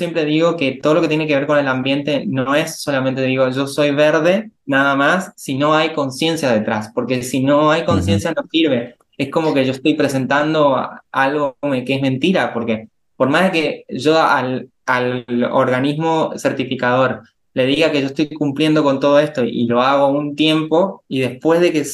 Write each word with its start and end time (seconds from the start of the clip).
siempre 0.00 0.24
digo 0.24 0.56
que 0.56 0.80
todo 0.82 0.94
lo 0.94 1.02
que 1.02 1.08
tiene 1.08 1.26
que 1.26 1.34
ver 1.36 1.46
con 1.46 1.58
el 1.58 1.68
ambiente 1.68 2.24
no 2.26 2.54
es 2.54 2.80
solamente 2.80 3.22
digo 3.22 3.48
yo 3.50 3.66
soy 3.66 3.90
verde, 3.90 4.50
nada 4.64 4.96
más, 4.96 5.32
si 5.36 5.54
no 5.54 5.74
hay 5.74 5.92
conciencia 5.92 6.50
detrás, 6.50 6.90
porque 6.94 7.22
si 7.22 7.40
no 7.40 7.70
hay 7.70 7.84
conciencia 7.84 8.32
no 8.32 8.42
sirve. 8.50 8.96
Es 9.18 9.30
como 9.30 9.52
que 9.52 9.66
yo 9.66 9.72
estoy 9.72 9.94
presentando 9.94 10.88
algo 11.12 11.56
que 11.60 11.94
es 11.94 12.00
mentira, 12.00 12.54
porque 12.54 12.88
por 13.16 13.28
más 13.28 13.50
que 13.50 13.84
yo 13.88 14.18
al, 14.18 14.70
al 14.86 15.26
organismo 15.52 16.32
certificador 16.36 17.22
le 17.52 17.66
diga 17.66 17.92
que 17.92 18.00
yo 18.00 18.06
estoy 18.06 18.30
cumpliendo 18.30 18.82
con 18.82 19.00
todo 19.00 19.18
esto 19.18 19.44
y 19.44 19.66
lo 19.66 19.82
hago 19.82 20.08
un 20.08 20.34
tiempo 20.36 21.04
y 21.08 21.20
después 21.20 21.60
de 21.60 21.72
que 21.72 21.84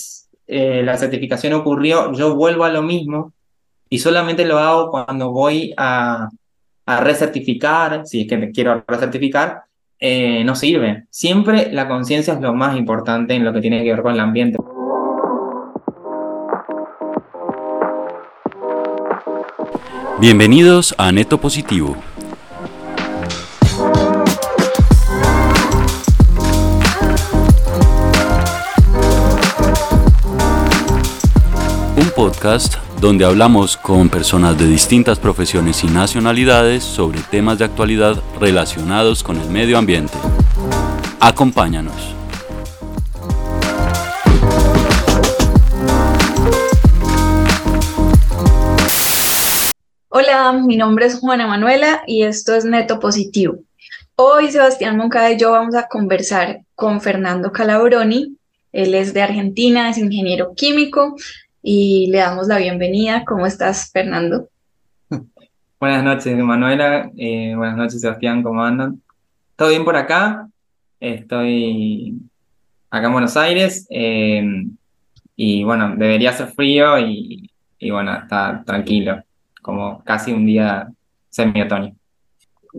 eh, 0.46 0.82
la 0.84 0.96
certificación 0.96 1.54
ocurrió, 1.54 2.12
yo 2.12 2.36
vuelvo 2.36 2.64
a 2.64 2.70
lo 2.70 2.82
mismo 2.82 3.32
y 3.88 3.98
solamente 3.98 4.44
lo 4.44 4.58
hago 4.58 4.90
cuando 4.92 5.32
voy 5.32 5.74
a, 5.76 6.28
a 6.86 7.00
recertificar, 7.00 8.06
si 8.06 8.22
es 8.22 8.28
que 8.28 8.50
quiero 8.52 8.84
recertificar, 8.86 9.64
eh, 9.98 10.44
no 10.44 10.54
sirve. 10.54 11.06
Siempre 11.10 11.72
la 11.72 11.88
conciencia 11.88 12.34
es 12.34 12.40
lo 12.40 12.54
más 12.54 12.76
importante 12.76 13.34
en 13.34 13.44
lo 13.44 13.52
que 13.52 13.60
tiene 13.60 13.82
que 13.82 13.90
ver 13.90 14.02
con 14.02 14.14
el 14.14 14.20
ambiente. 14.20 14.58
Bienvenidos 20.20 20.94
a 20.96 21.12
Neto 21.12 21.38
Positivo. 21.38 21.96
Un 31.96 32.10
podcast 32.14 32.85
donde 33.00 33.26
hablamos 33.26 33.76
con 33.76 34.08
personas 34.08 34.58
de 34.58 34.66
distintas 34.66 35.18
profesiones 35.18 35.84
y 35.84 35.86
nacionalidades 35.86 36.82
sobre 36.82 37.20
temas 37.20 37.58
de 37.58 37.66
actualidad 37.66 38.22
relacionados 38.40 39.22
con 39.22 39.38
el 39.38 39.48
medio 39.50 39.76
ambiente. 39.76 40.14
Acompáñanos. 41.20 42.14
Hola, 50.08 50.52
mi 50.52 50.76
nombre 50.76 51.06
es 51.06 51.18
Juana 51.18 51.46
Manuela 51.46 52.02
y 52.06 52.22
esto 52.22 52.54
es 52.54 52.64
Neto 52.64 52.98
Positivo. 52.98 53.58
Hoy 54.14 54.50
Sebastián 54.50 54.96
Moncada 54.96 55.30
y 55.30 55.38
yo 55.38 55.50
vamos 55.50 55.74
a 55.74 55.88
conversar 55.88 56.62
con 56.74 57.02
Fernando 57.02 57.52
Calabroni. 57.52 58.38
Él 58.72 58.94
es 58.94 59.12
de 59.12 59.20
Argentina, 59.20 59.90
es 59.90 59.98
ingeniero 59.98 60.54
químico, 60.54 61.16
y 61.68 62.06
le 62.12 62.18
damos 62.18 62.46
la 62.46 62.58
bienvenida. 62.58 63.24
¿Cómo 63.24 63.44
estás, 63.44 63.90
Fernando? 63.90 64.48
Buenas 65.80 66.04
noches, 66.04 66.38
Manuela. 66.38 67.10
Eh, 67.18 67.54
buenas 67.56 67.76
noches, 67.76 68.00
Sebastián. 68.00 68.44
¿Cómo 68.44 68.62
andan? 68.62 69.02
¿Todo 69.56 69.70
bien 69.70 69.84
por 69.84 69.96
acá? 69.96 70.46
Estoy 71.00 72.20
acá 72.88 73.08
en 73.08 73.12
Buenos 73.12 73.36
Aires 73.36 73.84
eh, 73.90 74.44
y 75.34 75.64
bueno, 75.64 75.96
debería 75.96 76.32
ser 76.32 76.52
frío 76.52 77.00
y, 77.00 77.50
bueno, 77.90 78.16
está 78.16 78.62
tranquilo, 78.64 79.24
como 79.60 80.04
casi 80.04 80.32
un 80.32 80.46
día 80.46 80.88
semi-otoño. 81.30 81.96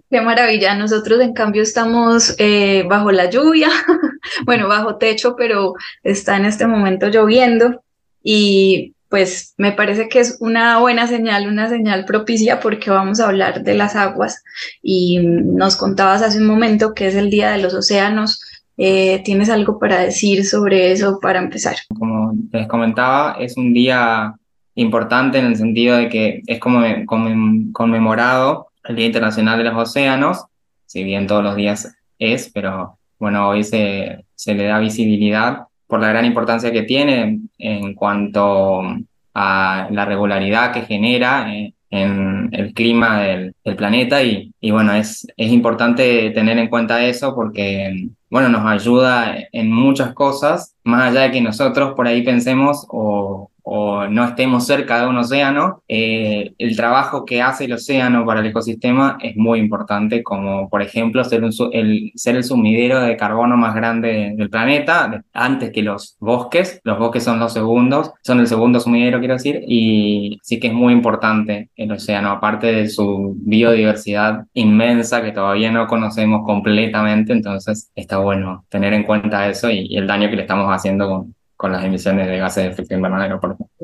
Qué 0.10 0.22
maravilla. 0.22 0.76
Nosotros, 0.76 1.20
en 1.20 1.34
cambio, 1.34 1.62
estamos 1.62 2.36
eh, 2.40 2.86
bajo 2.88 3.12
la 3.12 3.30
lluvia, 3.30 3.68
bueno, 4.46 4.70
bajo 4.70 4.96
techo, 4.96 5.36
pero 5.36 5.74
está 6.04 6.38
en 6.38 6.46
este 6.46 6.66
momento 6.68 7.10
lloviendo 7.10 7.84
y 8.30 8.94
pues 9.08 9.54
me 9.56 9.72
parece 9.72 10.10
que 10.10 10.20
es 10.20 10.36
una 10.42 10.80
buena 10.80 11.08
señal, 11.08 11.48
una 11.48 11.70
señal 11.70 12.04
propicia 12.04 12.60
porque 12.60 12.90
vamos 12.90 13.22
a 13.22 13.30
hablar 13.30 13.64
de 13.64 13.74
las 13.74 13.96
aguas 13.96 14.44
y 14.84 15.20
nos 15.20 15.78
contabas 15.78 16.22
hace 16.22 16.40
un 16.40 16.46
momento 16.46 16.94
que 16.94 17.08
es 17.08 17.16
el 17.16 17.30
Día 17.30 17.52
de 17.52 17.60
los 17.60 17.74
Océanos. 17.74 18.42
Eh, 18.76 19.22
¿Tienes 19.24 19.50
algo 19.50 19.80
para 19.80 20.02
decir 20.02 20.44
sobre 20.44 20.92
eso 20.92 21.20
para 21.22 21.40
empezar? 21.40 21.78
Como 21.98 22.34
les 22.52 22.68
comentaba, 22.68 23.38
es 23.40 23.56
un 23.56 23.74
día 23.74 24.36
importante 24.76 25.38
en 25.38 25.46
el 25.46 25.56
sentido 25.56 25.96
de 25.96 26.10
que 26.10 26.42
es 26.46 26.60
como 26.60 26.82
conmemorado 27.72 28.68
el 28.84 28.98
Día 28.98 29.06
Internacional 29.06 29.58
de 29.58 29.64
los 29.64 29.78
Océanos, 29.78 30.44
si 30.86 31.06
bien 31.06 31.28
todos 31.28 31.46
los 31.46 31.56
días 31.56 31.96
es, 32.20 32.52
pero 32.54 32.98
bueno, 33.20 33.48
hoy 33.48 33.64
se, 33.64 34.26
se 34.36 34.54
le 34.54 34.66
da 34.66 34.80
visibilidad 34.80 35.67
por 35.88 36.00
la 36.00 36.10
gran 36.10 36.26
importancia 36.26 36.72
que 36.72 36.84
tiene 36.84 37.40
en 37.58 37.94
cuanto 37.96 38.82
a 39.34 39.88
la 39.92 40.06
regularidad 40.06 40.74
que 40.74 40.82
genera 40.82 41.54
eh, 41.54 41.74
en 41.90 42.50
el 42.52 42.74
clima 42.74 43.22
del, 43.22 43.54
planeta. 43.78 44.22
Y, 44.24 44.54
y, 44.60 44.72
bueno, 44.72 44.94
es, 44.94 45.28
es 45.38 45.52
importante 45.52 46.32
tener 46.32 46.58
en 46.58 46.70
cuenta 46.70 47.06
eso 47.06 47.34
porque 47.36 48.10
bueno, 48.30 48.50
nos 48.50 48.66
ayuda 48.66 49.38
en 49.52 49.72
muchas 49.72 50.14
cosas, 50.14 50.76
más 50.84 51.12
allá 51.12 51.22
de 51.22 51.32
que 51.32 51.42
nosotros 51.42 51.94
por 51.96 52.08
ahí 52.08 52.24
pensemos 52.24 52.86
o, 52.90 53.50
o 53.70 54.08
no 54.08 54.24
estemos 54.24 54.66
cerca 54.66 55.02
de 55.02 55.08
un 55.08 55.18
océano, 55.18 55.84
eh, 55.90 56.54
el 56.58 56.78
trabajo 56.78 57.26
que 57.26 57.42
hace 57.42 57.66
el 57.66 57.74
océano 57.74 58.26
para 58.26 58.40
el 58.40 58.46
ecosistema 58.46 59.18
es 59.22 59.36
muy 59.36 59.60
importante, 59.60 60.24
como 60.24 60.70
por 60.70 60.82
ejemplo 60.82 61.22
ser, 61.26 61.44
el, 61.74 62.12
ser 62.16 62.38
el 62.38 62.44
sumidero 62.46 63.02
de 63.02 63.18
carbono 63.18 63.58
más 63.58 63.76
grande 63.76 64.34
del 64.38 64.50
planeta, 64.50 65.22
antes 65.34 65.72
que 65.72 65.84
los 65.84 66.16
bosques. 66.20 66.80
Los 66.86 66.98
bosques 66.98 67.26
son 67.26 67.40
los 67.40 67.52
segundos, 67.52 68.14
son 68.24 68.40
el 68.40 68.48
segundo 68.48 68.80
sumidero, 68.80 69.20
quiero 69.20 69.34
decir, 69.34 69.62
y 69.68 70.40
sí 70.44 70.62
que 70.62 70.68
es 70.68 70.74
muy 70.74 70.94
importante 70.94 71.70
el 71.76 71.92
océano, 71.92 72.32
aparte 72.32 72.68
de 72.68 72.88
su 72.88 73.36
biodiversidad 73.38 74.46
inmensa 74.54 75.22
que 75.22 75.34
todavía 75.34 75.72
no 75.72 75.88
conocemos 75.88 76.46
completamente, 76.46 77.34
entonces 77.34 77.92
está 77.96 78.20
bueno 78.20 78.66
tener 78.70 78.94
en 78.94 79.04
cuenta 79.04 79.50
eso 79.50 79.70
y, 79.70 79.88
y 79.90 79.98
el 79.98 80.08
daño 80.08 80.30
que 80.30 80.38
le 80.38 80.44
estamos 80.44 80.68
haciendo 80.74 81.10
con, 81.10 81.37
con 81.58 81.72
las 81.72 81.84
emisiones 81.84 82.28
de 82.28 82.38
gases 82.38 82.64
de 82.64 82.70
efecto 82.70 82.94
invernadero. 82.94 83.42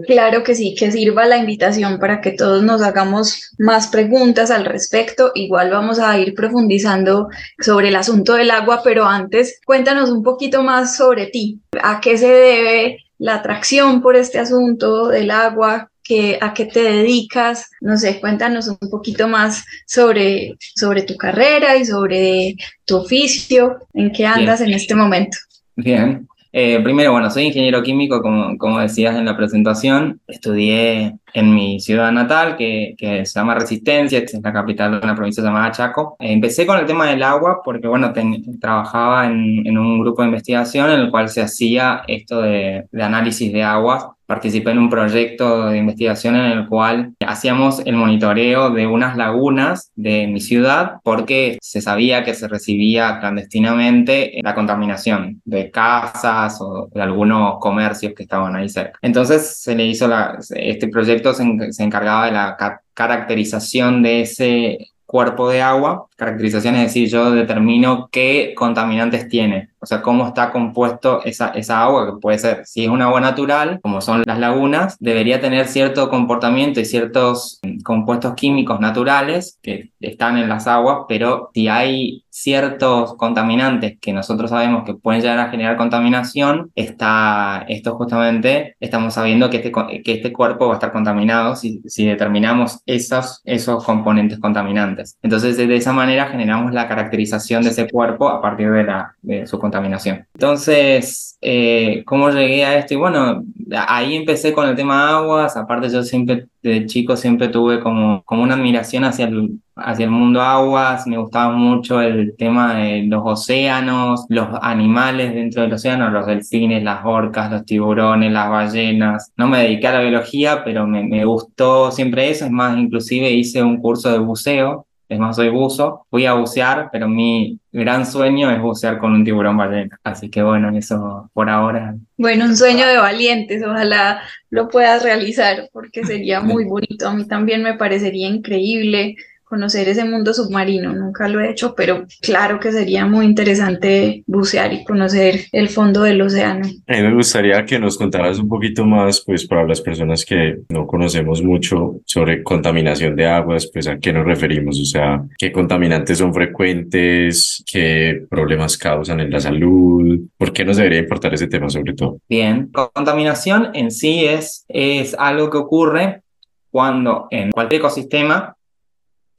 Claro 0.08 0.44
que 0.44 0.54
sí, 0.54 0.76
que 0.78 0.92
sirva 0.92 1.26
la 1.26 1.38
invitación 1.38 2.00
para 2.00 2.22
que 2.22 2.32
todos 2.32 2.64
nos 2.64 2.84
hagamos 2.84 3.52
más 3.58 3.88
preguntas 3.88 4.52
al 4.52 4.66
respecto. 4.66 5.32
Igual 5.34 5.72
vamos 5.72 6.00
a 6.00 6.18
ir 6.20 6.36
profundizando 6.36 7.30
sobre 7.60 7.90
el 7.90 7.96
asunto 7.96 8.36
del 8.36 8.52
agua, 8.52 8.82
pero 8.84 9.06
antes 9.06 9.60
cuéntanos 9.66 10.12
un 10.12 10.22
poquito 10.22 10.62
más 10.62 10.96
sobre 10.96 11.26
ti. 11.26 11.60
¿A 11.82 12.00
qué 12.00 12.16
se 12.18 12.32
debe 12.32 12.98
la 13.18 13.36
atracción 13.36 14.04
por 14.04 14.16
este 14.16 14.38
asunto 14.38 15.08
del 15.08 15.32
agua? 15.32 15.90
Que, 16.04 16.38
¿A 16.42 16.54
qué 16.54 16.66
te 16.66 16.84
dedicas? 16.84 17.72
No 17.82 17.98
sé, 17.98 18.20
cuéntanos 18.20 18.68
un 18.68 18.90
poquito 18.90 19.28
más 19.28 19.64
sobre, 19.88 20.58
sobre 20.76 21.02
tu 21.02 21.16
carrera 21.18 21.76
y 21.76 21.86
sobre 21.86 22.56
tu 22.86 22.98
oficio, 22.98 23.80
en 23.94 24.12
qué 24.12 24.28
andas 24.28 24.62
en 24.62 24.74
este 24.74 24.94
momento. 24.94 25.38
Bien, 25.76 26.28
eh, 26.54 26.80
primero, 26.84 27.12
bueno, 27.12 27.30
soy 27.32 27.46
ingeniero 27.46 27.82
químico, 27.84 28.22
como, 28.22 28.58
como 28.58 28.80
decías 28.80 29.16
en 29.16 29.26
la 29.26 29.36
presentación. 29.36 30.22
Estudié 30.28 31.18
en 31.34 31.54
mi 31.54 31.80
ciudad 31.80 32.12
natal, 32.12 32.56
que, 32.56 32.96
que 32.98 33.26
se 33.26 33.40
llama 33.40 33.56
Resistencia, 33.56 34.20
es 34.20 34.34
la 34.42 34.54
capital 34.54 34.92
de 34.92 34.98
una 35.00 35.16
provincia 35.16 35.44
llamada 35.44 35.72
Chaco. 35.72 36.16
Empecé 36.20 36.66
con 36.66 36.80
el 36.80 36.86
tema 36.86 37.08
del 37.08 37.24
agua 37.24 37.62
porque, 37.64 37.88
bueno, 37.88 38.14
trabajaba 38.62 39.26
en, 39.26 39.66
en, 39.66 39.78
un 39.78 40.00
grupo 40.02 40.22
de 40.22 40.30
investigación 40.30 40.90
en 40.90 41.00
el 41.00 41.12
cual 41.12 41.30
se 41.30 41.42
hacía 41.42 42.04
esto 42.08 42.42
de, 42.42 42.86
de 42.92 43.04
análisis 43.04 43.52
de 43.52 43.64
aguas 43.64 44.06
participé 44.26 44.72
en 44.72 44.80
un 44.80 44.90
proyecto 44.90 45.68
de 45.68 45.78
investigación 45.78 46.36
en 46.36 46.46
el 46.46 46.68
cual 46.68 47.14
hacíamos 47.20 47.84
el 47.86 47.96
monitoreo 47.96 48.72
de 48.72 48.88
unas 48.88 49.16
lagunas 49.16 49.92
de 49.96 50.26
mi 50.26 50.42
ciudad 50.42 50.94
porque 51.04 51.60
se 51.62 51.82
sabía 51.82 52.24
que 52.24 52.34
se 52.34 52.48
recibía 52.48 53.20
clandestinamente 53.20 54.40
la 54.42 54.56
contaminación 54.56 55.40
de 55.46 55.70
casas 55.70 56.60
o 56.62 56.90
de 56.92 57.02
algunos 57.04 57.60
comercios 57.60 58.14
que 58.16 58.24
estaban 58.24 58.56
ahí 58.56 58.70
cerca. 58.70 58.98
Entonces 59.04 59.62
se 59.62 59.76
le 59.76 59.86
hizo 59.86 60.08
la, 60.08 60.40
este 60.56 60.88
proyecto 60.88 61.23
se, 61.32 61.84
encargaba 61.84 62.26
de 62.26 62.32
la 62.32 62.58
caracterización 62.96 64.02
de 64.02 64.22
ese 64.22 64.88
cuerpo 65.06 65.48
de 65.48 65.62
agua. 65.62 66.08
Caracterización 66.24 66.76
es 66.76 66.84
decir, 66.84 67.10
yo 67.10 67.32
determino 67.32 68.08
qué 68.12 68.54
contaminantes 68.56 69.28
tiene 69.28 69.74
o 69.84 69.86
sea, 69.86 70.02
cómo 70.02 70.26
está 70.26 70.50
compuesto 70.50 71.22
esa, 71.26 71.50
esa 71.50 71.84
agua, 71.84 72.06
que 72.06 72.22
puede 72.22 72.40
ser, 72.40 72.66
si 72.66 72.86
es 72.86 72.90
un 72.90 73.02
agua 73.02 73.20
natural, 73.20 73.82
como 73.82 74.00
son 74.00 74.24
las 74.26 74.40
lagunas, 74.40 74.96
debería 75.02 75.42
tener 75.42 75.68
cierto 75.68 76.10
comportamiento 76.10 76.80
y 76.80 76.86
ciertos 76.86 77.60
mm, 77.64 77.82
compuestos 77.82 78.34
químicos 78.36 78.80
naturales 78.80 79.60
que 79.62 79.92
están 80.00 80.38
en 80.38 80.48
las 80.48 80.68
aguas, 80.68 81.00
pero 81.10 81.50
si 81.54 81.68
hay 81.68 82.24
ciertos 82.30 83.16
contaminantes 83.16 84.00
que 84.00 84.14
nosotros 84.14 84.52
sabemos 84.52 84.86
que 84.86 84.94
pueden 84.94 85.22
llegar 85.22 85.40
a 85.40 85.50
generar 85.50 85.76
contaminación, 85.76 86.72
está, 86.76 87.66
esto 87.68 87.96
justamente 87.96 88.78
estamos 88.80 89.14
sabiendo 89.14 89.50
que 89.50 89.58
este, 89.58 89.72
que 90.02 90.14
este 90.14 90.32
cuerpo 90.32 90.68
va 90.68 90.74
a 90.74 90.78
estar 90.78 90.94
contaminado 90.94 91.58
si, 91.58 91.82
si 91.88 92.06
determinamos 92.06 92.80
esos, 92.86 93.42
esos 93.44 93.84
componentes 93.84 94.40
contaminantes. 94.40 95.18
Entonces, 95.22 95.58
de 95.58 95.76
esa 95.76 95.92
manera 95.92 96.13
generamos 96.22 96.74
la 96.74 96.88
caracterización 96.88 97.64
de 97.64 97.70
ese 97.70 97.90
cuerpo 97.90 98.30
a 98.30 98.42
partir 98.42 98.70
de, 98.72 99.48
su 99.48 99.60
contaminación. 99.60 100.26
Entonces, 100.34 101.38
eh, 101.42 102.04
¿cómo 102.06 102.30
llegué 102.30 102.66
a 102.66 102.78
esto? 102.78 102.94
Y 102.94 102.98
bueno, 102.98 103.44
ahí 103.72 104.16
empecé 104.16 104.54
con 104.54 104.68
el 104.68 104.76
tema 104.76 105.18
aguas, 105.18 105.58
aparte 105.58 105.90
yo 105.90 106.04
siempre, 106.04 106.48
de 106.62 106.86
chico, 106.86 107.16
siempre 107.18 107.50
tuve 107.50 107.80
como, 107.80 108.24
como 108.24 108.44
una 108.44 108.56
admiración 108.56 109.04
hacia 109.04 109.26
el, 109.26 109.60
hacia 109.76 110.06
el 110.06 110.12
mundo 110.12 110.42
aguas, 110.42 111.08
me 111.08 111.18
gustaba 111.18 111.54
mucho 111.56 112.02
el 112.02 112.36
tema 112.38 112.76
de 112.76 113.04
los 113.04 113.22
océanos, 113.26 114.26
los 114.30 114.48
animales 114.62 115.34
dentro 115.34 115.64
del 115.64 115.74
océano, 115.74 116.10
los 116.10 116.26
delfines, 116.28 116.84
las 116.84 117.06
orcas, 117.06 117.52
los 117.52 117.66
tiburones, 117.66 118.32
las 118.32 118.50
ballenas. 118.50 119.32
No 119.38 119.48
me 119.48 119.60
dediqué 119.60 119.88
a 119.88 119.94
la 119.94 120.02
biología, 120.02 120.64
pero 120.64 120.86
me, 120.88 121.04
me 121.04 121.26
gustó 121.26 121.92
siempre 121.92 122.30
eso. 122.30 122.46
Es 122.46 122.52
más, 122.52 122.78
inclusive 122.78 123.30
hice 123.32 123.64
un 123.64 123.78
curso 123.78 124.12
de 124.12 124.20
buceo 124.20 124.88
es 125.14 125.20
más, 125.20 125.36
soy 125.36 125.50
buzo, 125.50 126.06
fui 126.10 126.26
a 126.26 126.34
bucear, 126.34 126.90
pero 126.92 127.08
mi 127.08 127.60
gran 127.72 128.06
sueño 128.06 128.52
es 128.52 128.62
bucear 128.62 129.00
con 129.00 129.14
un 129.14 129.24
tiburón 129.24 129.58
ballena. 129.58 130.00
Así 130.04 130.30
que 130.30 130.44
bueno, 130.44 130.76
eso 130.78 131.30
por 131.34 131.50
ahora. 131.50 131.96
Bueno, 132.18 132.46
un 132.46 132.56
sueño 132.56 132.88
de 132.88 132.98
valientes, 132.98 133.64
ojalá 133.64 134.22
lo 134.50 134.70
puedas 134.70 135.04
realizar 135.04 135.70
porque 135.72 136.06
sería 136.06 136.40
muy 136.42 136.66
bonito. 136.66 137.08
A 137.08 137.14
mí 137.14 137.26
también 137.26 137.64
me 137.64 137.76
parecería 137.76 138.28
increíble 138.28 139.16
conocer 139.54 139.88
ese 139.88 140.04
mundo 140.04 140.34
submarino. 140.34 140.96
Nunca 140.96 141.28
lo 141.28 141.40
he 141.40 141.52
hecho, 141.52 141.76
pero 141.76 142.08
claro 142.24 142.60
que 142.60 142.72
sería 142.72 143.06
muy 143.06 143.28
interesante 143.28 144.24
bucear 144.26 144.74
y 144.74 144.84
conocer 144.84 145.42
el 145.52 145.70
fondo 145.70 146.02
del 146.02 146.24
océano. 146.24 146.66
A 146.88 146.94
mí 146.94 147.02
me 147.04 147.14
gustaría 147.14 147.64
que 147.64 147.78
nos 147.78 147.96
contaras 147.96 148.40
un 148.40 148.50
poquito 148.50 148.84
más, 148.84 149.22
pues 149.24 149.46
para 149.46 149.68
las 149.68 149.80
personas 149.80 150.26
que 150.26 150.58
no 150.70 150.88
conocemos 150.88 151.44
mucho 151.44 151.98
sobre 152.04 152.42
contaminación 152.42 153.16
de 153.16 153.28
aguas, 153.28 153.70
pues 153.72 153.86
a 153.88 154.00
qué 154.00 154.12
nos 154.12 154.26
referimos, 154.26 154.80
o 154.80 154.86
sea, 154.86 155.24
qué 155.38 155.52
contaminantes 155.52 156.18
son 156.18 156.34
frecuentes, 156.34 157.64
qué 157.72 158.26
problemas 158.28 158.76
causan 158.76 159.20
en 159.20 159.30
la 159.30 159.40
salud, 159.40 160.20
por 160.36 160.52
qué 160.52 160.66
nos 160.66 160.78
debería 160.78 160.98
importar 160.98 161.32
ese 161.32 161.46
tema 161.46 161.70
sobre 161.70 161.94
todo. 161.94 162.18
Bien, 162.28 162.72
contaminación 162.72 163.70
en 163.76 163.92
sí 163.92 164.26
es, 164.26 164.66
es 164.68 165.14
algo 165.14 165.52
que 165.52 165.58
ocurre 165.60 166.24
cuando 166.72 167.28
en 167.30 167.52
cualquier 167.52 167.82
ecosistema 167.82 168.58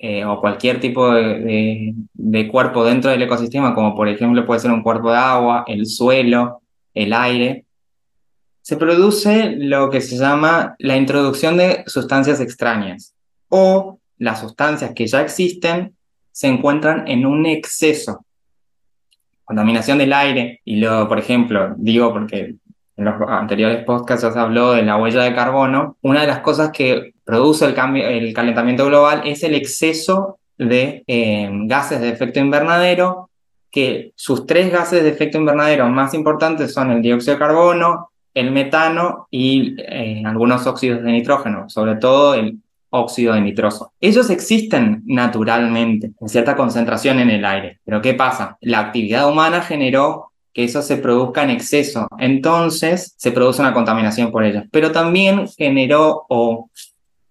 eh, 0.07 0.23
o 0.23 0.39
cualquier 0.39 0.81
tipo 0.81 1.15
de, 1.15 1.95
cuerpo 2.53 2.85
dentro 2.85 3.11
del 3.11 3.23
ecosistema, 3.23 3.75
como 3.75 3.97
por 3.97 4.07
ejemplo 4.07 4.45
puede 4.45 4.61
ser 4.61 4.71
un 4.71 4.83
cuerpo 4.83 5.11
de 5.11 5.17
agua, 5.17 5.65
el 5.67 5.87
suelo, 5.87 6.61
el 6.93 7.15
aire, 7.15 7.65
se 8.61 8.77
produce 8.77 9.55
lo 9.57 9.89
que 9.89 10.03
se 10.03 10.19
llama 10.19 10.77
la 10.79 10.99
introducción 10.99 11.57
de 11.57 11.85
sustancias 11.87 12.39
extrañas 12.43 13.15
o 13.49 13.99
las 14.19 14.41
sustancias 14.41 14.93
que 14.95 15.07
ya 15.07 15.23
existen 15.23 15.97
se 16.31 16.49
encuentran 16.49 17.09
en 17.09 17.25
un 17.25 17.47
exceso. 17.47 18.27
Contaminación 19.43 19.97
del 19.97 20.13
aire, 20.13 20.61
y 20.67 20.77
luego, 20.77 21.09
por 21.09 21.19
ejemplo, 21.19 21.75
digo 21.79 22.13
porque 22.13 22.57
en 22.99 23.05
los 23.07 23.15
anteriores 23.27 23.83
podcasts 23.85 24.23
ya 24.23 24.33
se 24.33 24.39
habló 24.39 24.73
de 24.73 24.83
la 24.83 24.99
huella 24.99 25.23
de 25.23 25.35
carbono, 25.35 25.97
una 26.03 26.21
de 26.21 26.27
las 26.27 26.41
cosas 26.41 26.73
que 26.73 27.14
produce 27.25 27.65
el, 27.65 27.75
cambio, 27.75 28.07
el 28.07 28.33
calentamiento 28.33 28.87
global 28.87 29.23
es 29.25 29.43
el 29.43 29.55
exceso 29.55 30.39
de 30.59 31.03
eh, 31.07 31.51
gases 31.67 32.01
de 32.01 32.11
efecto 32.11 32.41
invernadero, 32.41 33.31
que 33.71 34.13
sus 34.15 34.47
tres 34.47 34.71
gases 34.71 35.03
de 35.03 35.09
efecto 35.09 35.39
invernadero 35.39 35.89
más 35.89 36.15
importantes 36.15 36.73
son 36.73 36.93
el 36.93 37.03
dióxido 37.03 37.35
de 37.35 37.41
carbono, 37.41 38.11
el 38.33 38.51
metano 38.51 39.27
y 39.31 39.75
eh, 39.79 40.23
algunos 40.25 40.67
óxidos 40.67 41.03
de 41.03 41.13
nitrógeno, 41.13 41.69
sobre 41.69 41.97
todo 41.97 42.35
el 42.35 42.59
óxido 42.91 43.35
de 43.35 43.41
nitroso. 43.41 43.93
Ellos 44.01 44.31
existen 44.31 45.03
naturalmente 45.07 46.13
en 46.21 46.29
cierta 46.29 46.55
concentración 46.55 47.19
en 47.19 47.31
el 47.31 47.45
aire, 47.45 47.81
pero 47.85 48.01
¿qué 48.01 48.15
pasa? 48.15 48.57
La 48.61 48.79
actividad 48.81 49.29
humana 49.29 49.61
generó 49.63 50.31
que 50.53 50.63
eso 50.63 50.81
se 50.83 50.99
produzca 50.99 51.43
en 51.43 51.51
exceso, 51.51 52.07
entonces 52.19 53.15
se 53.17 53.33
produce 53.33 53.61
una 53.61 53.75
contaminación 53.75 54.31
por 54.31 54.45
ellos, 54.45 54.65
pero 54.71 54.93
también 54.93 55.49
generó 55.49 56.25
o 56.29 56.71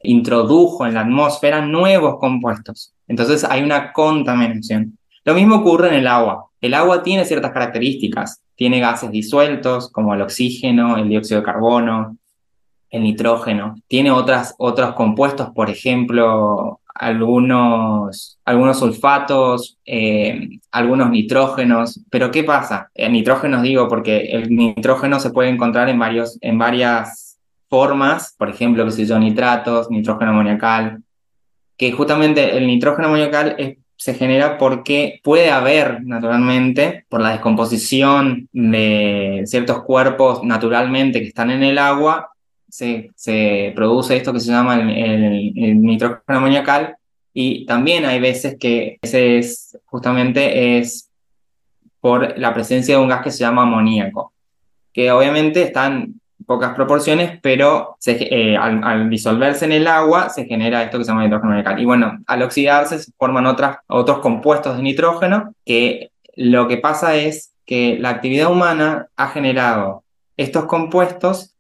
introdujo 0.04 0.86
en 0.86 0.94
la 0.94 1.02
atmósfera 1.02 1.66
nuevos 1.66 2.18
compuestos. 2.20 2.94
Entonces 3.08 3.44
hay 3.44 3.64
una 3.64 3.92
contaminación. 3.94 4.98
Lo 5.26 5.34
mismo 5.34 5.56
ocurre 5.56 5.90
en 5.90 5.96
el 5.96 6.08
agua. 6.08 6.48
El 6.62 6.74
agua 6.74 7.04
tiene 7.04 7.26
ciertas 7.26 7.52
características. 7.52 8.42
Tiene 8.56 8.80
gases 8.80 9.12
disueltos 9.12 9.92
como 9.92 10.14
el 10.14 10.22
oxígeno, 10.22 10.98
el 10.98 11.10
dióxido 11.10 11.42
de 11.42 11.46
carbono, 11.46 12.18
el 12.90 13.04
nitrógeno. 13.04 13.76
Tiene 13.88 14.12
otras, 14.12 14.54
otros 14.58 14.94
compuestos, 14.94 15.50
por 15.56 15.70
ejemplo, 15.70 16.80
algunos, 16.94 18.40
algunos 18.46 18.80
sulfatos, 18.80 19.78
eh, 19.86 20.60
algunos 20.72 21.10
nitrógenos. 21.10 22.02
Pero 22.10 22.30
¿qué 22.32 22.44
pasa? 22.44 22.90
El 22.94 23.14
nitrógeno 23.14 23.62
digo 23.62 23.88
porque 23.88 24.32
el 24.32 24.56
nitrógeno 24.56 25.20
se 25.20 25.32
puede 25.32 25.50
encontrar 25.50 25.90
en, 25.90 26.00
varios, 26.00 26.38
en 26.42 26.58
varias 26.58 27.33
formas, 27.74 28.36
por 28.38 28.52
ejemplo, 28.52 28.86
que 28.86 28.92
se 28.92 29.04
yo, 29.04 29.18
nitratos, 29.18 29.90
nitrógeno 29.90 30.30
amoniacal, 30.30 31.02
que 31.76 31.92
justamente 31.92 32.56
el 32.56 32.68
nitrógeno 32.68 33.08
amoniacal 33.08 33.56
se 33.96 34.14
genera 34.14 34.60
porque 34.60 35.20
puede 35.24 35.50
haber, 35.50 36.04
naturalmente, 36.04 37.06
por 37.10 37.20
la 37.20 37.32
descomposición 37.32 38.48
de 38.52 39.42
ciertos 39.48 39.82
cuerpos 39.82 40.44
naturalmente 40.44 41.20
que 41.20 41.30
están 41.30 41.50
en 41.50 41.64
el 41.64 41.80
agua, 41.80 42.30
se, 42.70 43.10
produce 43.76 44.18
esto 44.18 44.34
que 44.34 44.40
se 44.40 44.52
llama 44.52 44.76
el, 44.76 45.82
nitrógeno 45.82 46.22
amoniacal 46.28 46.96
y 47.34 47.66
también 47.66 48.06
hay 48.06 48.20
veces 48.20 48.56
que 48.60 49.00
ese 49.02 49.40
es 49.40 49.80
justamente 49.86 50.78
es 50.78 51.10
por 52.00 52.38
la 52.38 52.54
presencia 52.54 52.96
de 52.96 53.02
un 53.02 53.10
gas 53.10 53.24
que 53.24 53.32
se 53.32 53.40
llama 53.40 53.64
amoníaco, 53.64 54.32
que 54.94 55.12
obviamente 55.12 55.64
están 55.64 56.22
pocas 56.46 56.74
proporciones, 56.76 57.40
pero 57.42 57.98
eh, 58.06 58.58
al, 58.58 59.10
disolverse 59.10 59.66
en 59.66 59.72
el 59.72 59.88
agua 59.88 60.30
se 60.30 60.46
genera 60.46 60.84
esto 60.84 60.98
que 60.98 61.06
se 61.06 61.12
llama 61.12 61.24
nitrógeno 61.24 61.52
molecular. 61.52 61.80
Y 61.80 61.86
bueno, 61.86 62.20
al 62.28 62.42
oxidarse 62.42 63.00
se 63.00 63.12
forman 63.18 63.46
otros 63.46 64.20
compuestos 64.20 64.78
de 64.78 64.84
nitrógeno 64.84 65.54
que 65.66 66.12
lo 66.36 66.68
que 66.68 66.78
pasa 66.78 67.16
es 67.16 67.54
que 67.66 67.98
la 68.00 68.10
actividad 68.10 68.52
humana 68.52 69.08
ha 69.16 69.30
generado 69.30 70.04
estos 70.36 70.66
compuestos 70.66 71.56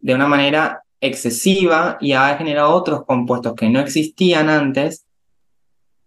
de 0.00 0.14
una 0.14 0.26
manera 0.26 0.82
excesiva 1.00 1.98
y 2.00 2.12
ha 2.12 2.36
generado 2.36 2.74
otros 2.74 3.04
compuestos 3.04 3.54
que 3.54 3.68
no 3.68 3.80
existían 3.80 4.48
antes 4.48 5.04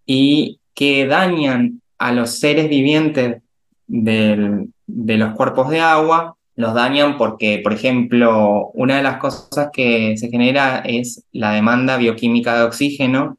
y 0.06 0.60
que 0.74 1.06
dañan 1.06 1.82
a 1.98 2.12
los 2.12 2.40
seres 2.40 2.70
vivientes 2.70 3.42
de 3.88 4.68
los 4.88 5.36
cuerpos 5.36 5.70
de 5.70 5.80
agua 5.80 6.36
los 6.60 6.74
dañan 6.74 7.18
porque, 7.18 7.62
por 7.64 7.72
ejemplo, 7.72 8.70
una 8.74 8.98
de 8.98 9.04
las 9.04 9.16
cosas 9.16 9.70
que 9.72 10.18
se 10.18 10.28
genera 10.28 10.80
es 10.80 11.24
la 11.32 11.52
demanda 11.52 11.96
bioquímica 11.96 12.54
de 12.58 12.64
oxígeno, 12.64 13.38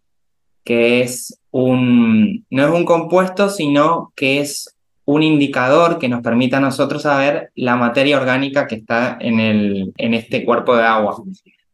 que 0.65 1.03
es 1.03 1.39
un, 1.51 2.47
no 2.49 2.65
es 2.65 2.71
un 2.71 2.87
compuesto, 2.87 3.51
sino 3.51 4.11
que 4.17 4.41
es 4.41 4.75
un 5.05 5.23
indicador 5.23 5.99
que 5.99 6.09
nos 6.09 6.23
permite 6.23 6.57
a 6.57 6.61
nosotros 6.61 7.03
saber 7.03 7.51
la 7.57 7.77
materia 7.77 8.17
orgánica 8.17 8.67
que 8.67 8.77
está 8.77 9.19
en, 9.21 9.39
el, 9.39 9.93
en 9.99 10.15
este 10.15 10.43
cuerpo 10.43 10.75
de 10.75 10.85
agua. 10.85 11.23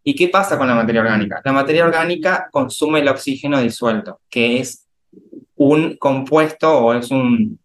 ¿Y 0.03 0.17
qué 0.17 0.27
pasa 0.27 0.59
con 0.59 0.67
la 0.67 0.75
materia 0.75 1.03
orgánica? 1.03 1.43
La 1.45 1.53
materia 1.53 1.85
orgánica 1.85 2.49
consume 2.51 2.99
el 2.99 3.09
oxígeno 3.09 3.61
disuelto, 3.61 4.19
que 4.29 4.59
es 4.59 4.85
un 5.55 5.97
compuesto 5.97 6.77
o 6.77 6.93
es 6.93 7.13
un, 7.13 7.61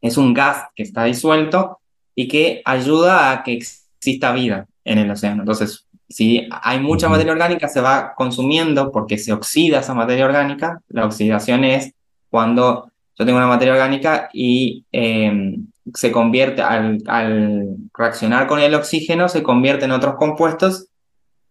es 0.00 0.16
un 0.16 0.32
gas 0.32 0.66
que 0.76 0.84
está 0.84 1.02
disuelto 1.02 1.80
y 2.18 2.26
que 2.26 2.62
ayuda 2.64 3.30
a 3.30 3.44
que 3.44 3.52
exista 3.52 4.32
vida 4.32 4.66
en 4.84 4.98
el 4.98 5.08
océano. 5.08 5.42
Entonces, 5.42 5.86
si 6.08 6.48
hay 6.50 6.80
mucha 6.80 7.08
materia 7.08 7.32
orgánica, 7.32 7.68
se 7.68 7.80
va 7.80 8.12
consumiendo 8.16 8.90
porque 8.90 9.18
se 9.18 9.32
oxida 9.32 9.78
esa 9.78 9.94
materia 9.94 10.24
orgánica. 10.24 10.80
La 10.88 11.06
oxidación 11.06 11.62
es 11.62 11.92
cuando 12.28 12.90
yo 13.16 13.24
tengo 13.24 13.38
una 13.38 13.46
materia 13.46 13.74
orgánica 13.74 14.30
y 14.32 14.84
em, 14.90 15.68
se 15.94 16.10
convierte, 16.10 16.60
al, 16.60 16.98
al, 17.06 17.76
reaccionar 17.94 18.48
con 18.48 18.58
el 18.58 18.74
oxígeno, 18.74 19.28
se 19.28 19.44
convierte 19.44 19.84
en 19.84 19.92
otros 19.92 20.16
compuestos 20.16 20.88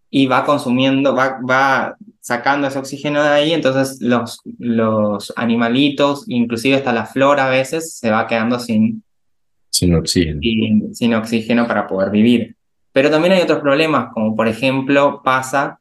y 0.10 0.26
va 0.26 0.44
consumiendo, 0.44 1.16
va, 1.16 1.40
va 1.50 1.96
sacando 2.20 2.68
ese 2.68 2.80
oxígeno 2.80 3.24
de 3.24 3.30
ahí, 3.30 3.54
entonces 3.54 4.02
los, 4.02 4.42
los 4.60 5.32
animalitos, 5.38 6.26
inclusive 6.28 6.76
hasta 6.76 6.92
la 6.92 7.06
flora 7.06 7.46
a 7.46 7.50
veces, 7.50 7.98
se 7.98 8.12
va 8.12 8.28
quedando 8.28 8.60
sin 8.60 9.06
sin 9.78 9.96
oxígeno. 9.96 10.42
sin 10.94 11.14
oxígeno 11.14 11.68
para 11.68 11.88
poder 11.88 12.10
vivir. 12.10 12.56
Pero 12.92 13.12
también 13.12 13.34
hay 13.34 13.42
otros 13.42 13.60
problemas, 13.60 14.12
como 14.14 14.36
por 14.36 14.48
ejemplo 14.48 15.22
pasa 15.24 15.80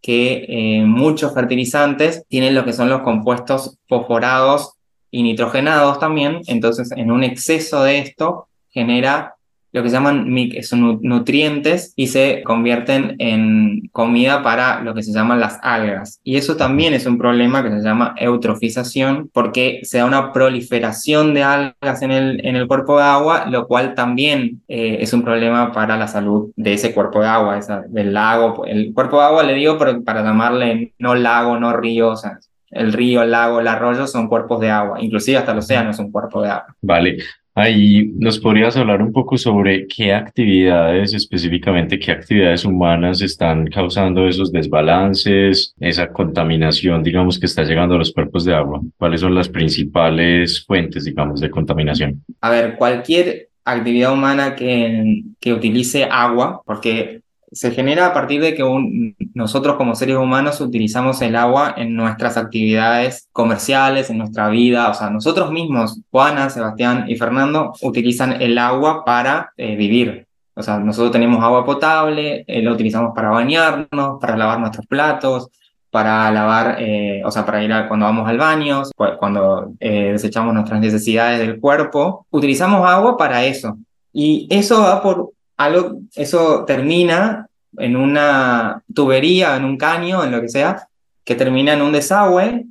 que 0.00 0.44
eh, 0.48 0.84
muchos 0.84 1.34
fertilizantes 1.34 2.24
tienen 2.28 2.54
lo 2.54 2.64
que 2.64 2.72
son 2.72 2.88
los 2.88 3.02
compuestos 3.02 3.78
fosforados 3.88 4.72
y 5.10 5.22
nitrogenados 5.22 5.98
también, 5.98 6.40
entonces 6.46 6.90
en 6.92 7.10
un 7.10 7.24
exceso 7.24 7.82
de 7.82 7.98
esto 7.98 8.48
genera 8.68 9.36
lo 9.72 9.82
que 9.82 9.88
se 9.88 9.96
llaman 9.96 10.34
son 10.62 11.00
nutrientes 11.02 11.92
y 11.96 12.06
se 12.06 12.42
convierten 12.44 13.16
en 13.18 13.88
comida 13.92 14.42
para 14.42 14.80
lo 14.82 14.94
que 14.94 15.02
se 15.02 15.12
llaman 15.12 15.40
las 15.40 15.58
algas. 15.62 16.20
Y 16.24 16.36
eso 16.36 16.56
también 16.56 16.94
es 16.94 17.06
un 17.06 17.18
problema 17.18 17.62
que 17.62 17.70
se 17.70 17.82
llama 17.82 18.14
eutrofización 18.16 19.30
porque 19.32 19.80
se 19.82 19.98
da 19.98 20.06
una 20.06 20.32
proliferación 20.32 21.34
de 21.34 21.42
algas 21.42 22.02
en 22.02 22.12
el, 22.12 22.46
en 22.46 22.56
el 22.56 22.66
cuerpo 22.66 22.98
de 22.98 23.04
agua, 23.04 23.46
lo 23.46 23.66
cual 23.66 23.94
también 23.94 24.62
eh, 24.68 24.98
es 25.00 25.12
un 25.12 25.22
problema 25.22 25.72
para 25.72 25.96
la 25.96 26.08
salud 26.08 26.50
de 26.56 26.74
ese 26.74 26.94
cuerpo 26.94 27.20
de 27.20 27.28
agua, 27.28 27.58
esa, 27.58 27.82
del 27.88 28.14
lago. 28.14 28.64
El 28.64 28.92
cuerpo 28.94 29.18
de 29.18 29.26
agua 29.26 29.42
le 29.42 29.54
digo 29.54 29.78
para 29.78 30.22
llamarle 30.22 30.92
no 30.98 31.14
lago, 31.14 31.58
no 31.58 31.76
río, 31.76 32.10
o 32.10 32.16
sea, 32.16 32.38
el 32.70 32.92
río, 32.92 33.22
el 33.22 33.30
lago, 33.30 33.60
el 33.60 33.68
arroyo 33.68 34.06
son 34.06 34.28
cuerpos 34.28 34.60
de 34.60 34.70
agua, 34.70 35.00
inclusive 35.00 35.38
hasta 35.38 35.52
el 35.52 35.58
océano 35.58 35.90
es 35.90 35.98
un 35.98 36.10
cuerpo 36.10 36.42
de 36.42 36.50
agua. 36.50 36.74
Vale, 36.82 37.18
ahí 37.58 38.12
nos 38.16 38.38
podrías 38.38 38.76
hablar 38.76 39.02
un 39.02 39.12
poco 39.12 39.36
sobre 39.36 39.86
qué 39.86 40.12
actividades, 40.12 41.14
específicamente 41.14 41.98
qué 41.98 42.12
actividades 42.12 42.64
humanas 42.64 43.20
están 43.20 43.66
causando 43.66 44.26
esos 44.28 44.52
desbalances, 44.52 45.74
esa 45.80 46.08
contaminación, 46.08 47.02
digamos, 47.02 47.38
que 47.38 47.46
está 47.46 47.64
llegando 47.64 47.94
a 47.94 47.98
los 47.98 48.12
cuerpos 48.12 48.44
de 48.44 48.54
agua. 48.54 48.80
¿Cuáles 48.96 49.20
son 49.20 49.34
las 49.34 49.48
principales 49.48 50.64
fuentes, 50.64 51.04
digamos, 51.04 51.40
de 51.40 51.50
contaminación? 51.50 52.24
A 52.40 52.50
ver, 52.50 52.76
cualquier 52.76 53.48
actividad 53.64 54.12
humana 54.12 54.54
que, 54.54 55.22
que 55.40 55.52
utilice 55.52 56.04
agua, 56.04 56.62
porque 56.64 57.22
se 57.50 57.70
genera 57.70 58.06
a 58.06 58.12
partir 58.12 58.40
de 58.40 58.54
que 58.54 58.64
nosotros 59.34 59.76
como 59.76 59.94
seres 59.94 60.16
humanos 60.16 60.60
utilizamos 60.60 61.22
el 61.22 61.36
agua 61.36 61.74
en 61.76 61.94
nuestras 61.94 62.36
actividades 62.36 63.28
comerciales, 63.32 64.10
en 64.10 64.18
nuestra 64.18 64.48
vida, 64.48 64.90
o 64.90 64.94
sea, 64.94 65.10
nosotros 65.10 65.50
mismos, 65.50 66.00
Juana, 66.10 66.50
Sebastián 66.50 67.06
y 67.08 67.16
Fernando, 67.16 67.72
utilizan 67.82 68.40
el 68.42 68.58
agua 68.58 69.04
para 69.04 69.52
eh, 69.56 69.76
vivir. 69.76 70.26
O 70.54 70.62
sea, 70.62 70.78
nosotros 70.78 71.12
tenemos 71.12 71.42
agua 71.42 71.64
potable, 71.64 72.44
eh, 72.46 72.62
la 72.62 72.72
utilizamos 72.72 73.12
para 73.14 73.30
bañarnos, 73.30 74.20
para 74.20 74.36
lavar 74.36 74.58
nuestros 74.60 74.86
platos, 74.86 75.48
para 75.90 76.30
lavar, 76.30 76.76
eh, 76.80 77.22
o 77.24 77.30
sea, 77.30 77.46
para 77.46 77.62
ir 77.62 77.72
a, 77.72 77.88
cuando 77.88 78.06
vamos 78.06 78.28
al 78.28 78.36
baño, 78.36 78.82
cuando 79.18 79.72
desechamos 79.78 80.52
nuestras 80.52 80.80
necesidades 80.80 81.38
del 81.38 81.60
cuerpo, 81.60 82.26
utilizamos 82.30 82.86
agua 82.86 83.16
para 83.16 83.44
eso. 83.44 83.78
Y 84.12 84.48
eso 84.50 84.82
va 84.82 85.02
por 85.02 85.32
algo, 85.58 86.00
eso 86.14 86.64
termina 86.64 87.48
en 87.76 87.96
una 87.96 88.82
tubería, 88.94 89.56
en 89.56 89.64
un 89.64 89.76
caño, 89.76 90.24
en 90.24 90.32
lo 90.32 90.40
que 90.40 90.48
sea, 90.48 90.88
que 91.24 91.34
termina 91.34 91.74
en 91.74 91.82
un 91.82 91.92
desagüe, 91.92 92.64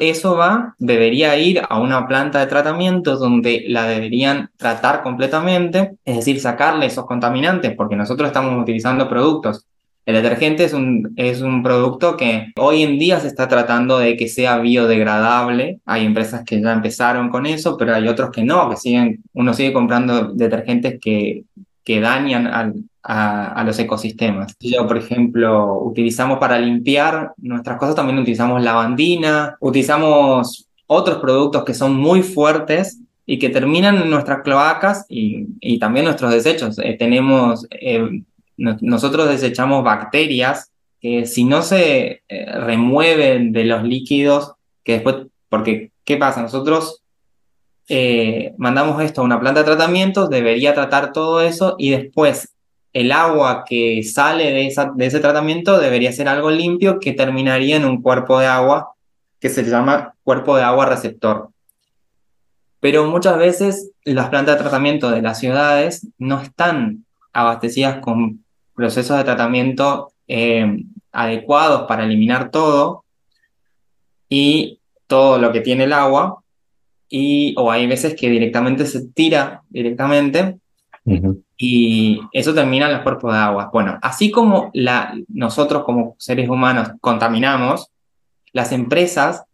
eso 0.00 0.36
va, 0.36 0.74
debería 0.78 1.36
ir 1.36 1.60
a 1.68 1.78
una 1.78 2.06
planta 2.06 2.40
de 2.40 2.46
tratamiento 2.46 3.16
donde 3.16 3.64
la 3.68 3.86
deberían 3.86 4.48
tratar 4.56 5.02
completamente, 5.02 5.96
es 6.04 6.16
decir, 6.16 6.40
sacarle 6.40 6.86
esos 6.86 7.04
contaminantes, 7.04 7.74
porque 7.76 7.96
nosotros 7.96 8.28
estamos 8.28 8.60
utilizando 8.60 9.08
productos. 9.08 9.66
El 10.06 10.14
detergente 10.14 10.64
es 10.64 10.72
un, 10.72 11.12
es 11.16 11.42
un 11.42 11.62
producto 11.62 12.16
que 12.16 12.52
hoy 12.56 12.82
en 12.82 12.98
día 12.98 13.20
se 13.20 13.28
está 13.28 13.48
tratando 13.48 13.98
de 13.98 14.16
que 14.16 14.28
sea 14.28 14.58
biodegradable. 14.58 15.80
Hay 15.84 16.06
empresas 16.06 16.42
que 16.44 16.60
ya 16.60 16.72
empezaron 16.72 17.28
con 17.28 17.44
eso, 17.44 17.76
pero 17.76 17.94
hay 17.94 18.08
otros 18.08 18.30
que 18.30 18.42
no, 18.42 18.70
que 18.70 18.76
siguen, 18.76 19.22
uno 19.34 19.52
sigue 19.52 19.74
comprando 19.74 20.32
detergentes 20.32 20.98
que 20.98 21.44
que 21.84 22.00
dañan 22.00 22.46
a, 23.02 23.64
los 23.64 23.78
ecosistemas. 23.78 24.54
Yo, 24.60 24.86
por 24.86 24.98
ejemplo, 24.98 25.80
utilizamos 25.82 26.38
para 26.38 26.58
limpiar 26.58 27.32
nuestras 27.38 27.78
cosas, 27.78 27.94
también 27.94 28.18
utilizamos 28.18 28.62
lavandina, 28.62 29.56
utilizamos 29.60 30.68
otros 30.86 31.18
productos 31.18 31.64
que 31.64 31.74
son 31.74 31.94
muy 31.94 32.22
fuertes 32.22 33.00
y 33.24 33.38
que 33.38 33.48
terminan 33.48 33.96
en 33.96 34.10
nuestras 34.10 34.42
cloacas 34.42 35.06
y, 35.08 35.78
también 35.78 36.04
nuestros 36.04 36.32
desechos. 36.32 36.78
Eh, 36.78 36.96
tenemos, 36.98 37.66
eh, 37.70 38.22
nosotros 38.56 39.28
desechamos 39.28 39.84
bacterias 39.84 40.70
que 41.00 41.24
si 41.26 41.44
no 41.44 41.62
se 41.62 42.22
eh, 42.28 42.52
remueven 42.52 43.52
de 43.52 43.64
los 43.64 43.82
líquidos, 43.84 44.52
que 44.84 44.94
después, 44.94 45.16
porque, 45.48 45.92
¿qué 46.04 46.16
pasa? 46.16 46.42
Nosotros 46.42 46.99
eh, 47.92 48.54
mandamos 48.56 49.02
esto 49.02 49.20
a 49.20 49.24
una 49.24 49.40
planta 49.40 49.60
de 49.60 49.66
tratamiento, 49.66 50.28
debería 50.28 50.74
tratar 50.74 51.12
todo 51.12 51.40
eso 51.40 51.74
y 51.76 51.90
después 51.90 52.54
el 52.92 53.10
agua 53.10 53.64
que 53.68 54.04
sale 54.04 54.52
de, 54.52 54.66
ese 54.68 55.18
tratamiento 55.18 55.76
debería 55.80 56.12
ser 56.12 56.28
algo 56.28 56.52
limpio 56.52 57.00
que 57.00 57.14
terminaría 57.14 57.74
en 57.74 57.84
un 57.84 58.00
cuerpo 58.00 58.38
de 58.38 58.46
agua 58.46 58.92
que 59.40 59.48
se 59.48 59.64
llama 59.64 60.14
cuerpo 60.22 60.56
de 60.56 60.62
agua 60.62 60.86
receptor. 60.86 61.50
Pero 62.78 63.06
muchas 63.06 63.36
veces 63.36 63.90
las 64.04 64.28
plantas 64.28 64.54
de 64.54 64.62
tratamiento 64.62 65.10
de 65.10 65.22
las 65.22 65.40
ciudades 65.40 66.06
no 66.16 66.40
están 66.40 67.04
abastecidas 67.32 67.98
con 67.98 68.44
procesos 68.72 69.18
de 69.18 69.24
tratamiento 69.24 70.12
eh, 70.28 70.84
adecuados 71.10 71.88
para 71.88 72.04
eliminar 72.04 72.52
todo 72.52 73.02
y 74.28 74.78
todo 75.08 75.38
lo 75.38 75.50
que 75.50 75.60
tiene 75.60 75.84
el 75.84 75.92
agua 75.92 76.40
y, 77.10 77.54
o 77.58 77.70
hay 77.70 77.86
veces 77.86 78.14
que 78.14 78.30
directamente 78.30 78.86
se 78.86 79.08
tira 79.08 79.62
directamente 79.68 80.58
y 81.56 82.20
eso 82.32 82.54
termina 82.54 82.86
en 82.86 82.92
los 82.92 83.02
cuerpos 83.02 83.32
de 83.32 83.38
agua. 83.38 83.68
Bueno, 83.72 83.98
así 84.00 84.30
como 84.30 84.70
la, 84.72 85.14
nosotros 85.28 85.84
como 85.84 86.14
seres 86.18 86.48
humanos 86.48 86.92
contaminamos, 87.00 87.90
las 88.52 88.70
empresas, 88.70 89.44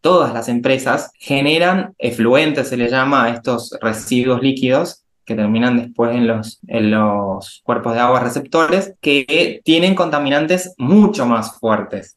todas 0.00 0.32
las 0.32 0.48
empresas, 0.48 1.10
generan 1.18 1.94
efluentes, 1.98 2.68
se 2.68 2.76
les 2.76 2.90
llama 2.90 3.24
a 3.24 3.30
estos 3.30 3.76
residuos 3.80 4.40
líquidos 4.40 5.02
que 5.24 5.34
terminan 5.34 5.76
después 5.76 6.14
en 6.14 6.26
los, 6.26 6.60
en 6.68 6.90
los 6.90 7.62
cuerpos 7.64 7.94
de 7.94 8.00
agua 8.00 8.20
receptores, 8.20 8.94
que 9.00 9.60
tienen 9.64 9.94
contaminantes 9.94 10.74
mucho 10.78 11.26
más 11.26 11.58
fuertes 11.58 12.16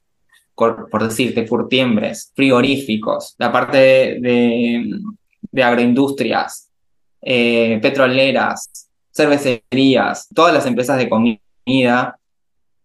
por 0.55 1.03
decirte, 1.03 1.45
curtiembres, 1.45 2.31
frigoríficos, 2.33 3.35
la 3.37 3.51
parte 3.51 3.77
de, 4.21 4.89
agroindustrias, 5.61 6.69
eh, 7.21 7.79
petroleras, 7.81 8.89
cervecerías, 9.13 10.27
todas 10.33 10.53
las 10.53 10.65
empresas 10.65 10.97
de 10.97 11.09
comida, 11.09 12.17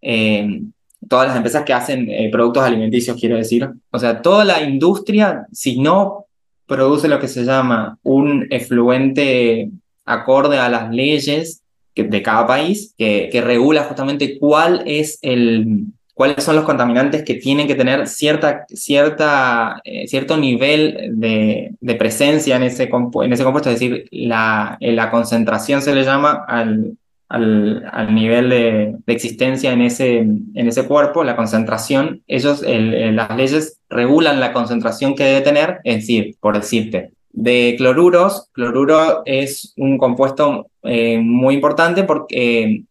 eh, 0.03 0.63
todas 1.09 1.29
las 1.29 1.37
empresas 1.37 1.65
que 1.65 1.73
hacen 1.73 2.11
eh, 2.11 2.29
productos 2.31 2.65
alimenticios, 2.65 3.19
quiero 3.19 3.37
decir. 3.37 3.69
O 3.91 3.99
sea, 3.99 4.21
toda 4.21 4.45
la 4.45 4.63
industria, 4.63 5.47
si 5.53 5.81
no 5.81 6.27
produce 6.67 7.09
lo 7.09 7.21
que 7.21 7.29
se 7.29 7.45
llama 7.45 7.99
un 8.03 8.47
efluente 8.51 9.71
acorde 10.05 10.59
a 10.59 10.69
las 10.69 10.91
leyes 10.91 11.63
de 11.95 12.23
cada 12.23 12.47
país, 12.47 12.95
que 12.97 13.43
regula 13.45 13.85
justamente 13.85 14.39
cuál 14.39 14.83
es 14.87 15.19
el, 15.21 15.85
cuáles 16.21 16.45
son 16.45 16.55
los 16.55 16.67
contaminantes 16.67 17.25
que 17.25 17.37
tienen 17.37 17.67
que 17.67 17.75
tener 17.75 18.07
cierta, 18.07 18.67
cierta, 18.69 19.81
eh, 19.85 20.07
cierto 20.07 20.37
nivel 20.37 21.13
de, 21.15 21.95
presencia 21.99 22.57
en 22.57 22.65
ese, 22.65 22.91
en 22.93 23.33
ese 23.33 23.43
compuesto, 23.43 23.71
es 23.71 23.81
decir, 23.81 24.07
la, 24.11 24.77
eh, 24.81 24.93
la 24.93 25.11
concentración 25.11 25.81
se 25.81 25.95
le 25.95 26.05
llama 26.05 26.45
al, 26.47 26.99
al, 27.31 28.15
nivel 28.15 28.51
de, 28.51 28.97
existencia 29.07 29.73
en 29.73 29.81
ese, 29.81 30.19
en 30.19 30.53
ese 30.55 30.87
cuerpo, 30.87 31.25
la 31.25 31.37
concentración, 31.37 32.23
ellos, 32.27 32.63
las 32.67 33.35
leyes 33.35 33.81
regulan 33.89 34.41
la 34.41 34.53
concentración 34.53 35.15
que 35.15 35.25
debe 35.25 35.41
tener, 35.41 35.79
es 35.85 36.01
decir, 36.01 36.37
por 36.39 36.55
decirte, 36.55 37.13
de 37.33 37.77
cloruros, 37.79 38.51
cloruro 38.53 39.23
es 39.25 39.73
un 39.79 39.97
compuesto 39.97 40.67
eh, 40.83 41.19
muy 41.19 41.55
importante 41.55 42.05
porque, 42.05 42.83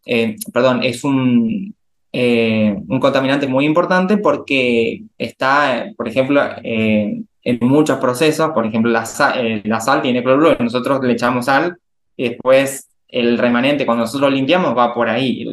perdón, 0.52 0.80
es 0.82 1.04
un, 1.04 1.76
eh, 2.12 2.76
un 2.88 3.00
contaminante 3.00 3.46
muy 3.46 3.64
importante 3.64 4.16
porque 4.18 5.02
está, 5.16 5.92
por 5.96 6.08
ejemplo, 6.08 6.42
eh, 6.62 7.22
en 7.42 7.58
muchos 7.60 7.98
procesos, 7.98 8.50
por 8.50 8.66
ejemplo, 8.66 8.90
la 8.90 9.06
sal, 9.06 9.34
eh, 9.38 9.62
la 9.64 9.80
sal 9.80 10.02
tiene 10.02 10.22
cloruro, 10.22 10.56
nosotros 10.58 11.00
le 11.02 11.12
echamos 11.12 11.46
sal 11.46 11.78
y 12.16 12.30
después 12.30 12.88
el 13.12 13.38
remanente, 13.38 13.86
cuando 13.86 14.04
nosotros 14.04 14.32
limpiamos, 14.32 14.76
va 14.76 14.94
por 14.94 15.08
ahí. 15.08 15.44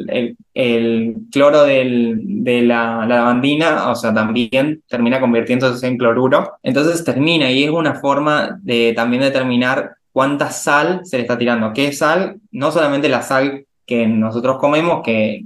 El, 0.54 1.16
cloro 1.32 1.64
del, 1.64 2.20
de 2.44 2.62
la, 2.62 3.04
lavandina, 3.06 3.90
o 3.90 3.96
sea, 3.96 4.14
también 4.14 4.82
termina 4.88 5.20
convirtiéndose 5.20 5.86
en 5.86 5.98
cloruro. 5.98 6.58
Entonces 6.62 7.02
termina 7.04 7.50
y 7.50 7.64
es 7.64 7.70
una 7.70 7.94
forma 7.94 8.58
de 8.62 8.92
también 8.94 9.22
determinar 9.22 9.92
cuánta 10.12 10.50
sal 10.50 11.00
se 11.04 11.16
le 11.16 11.22
está 11.22 11.36
tirando. 11.36 11.72
¿Qué 11.72 11.92
sal? 11.92 12.36
No 12.52 12.70
solamente 12.70 13.08
la 13.08 13.22
sal 13.22 13.64
que 13.86 14.06
nosotros 14.06 14.58
comemos, 14.58 15.02
que, 15.02 15.44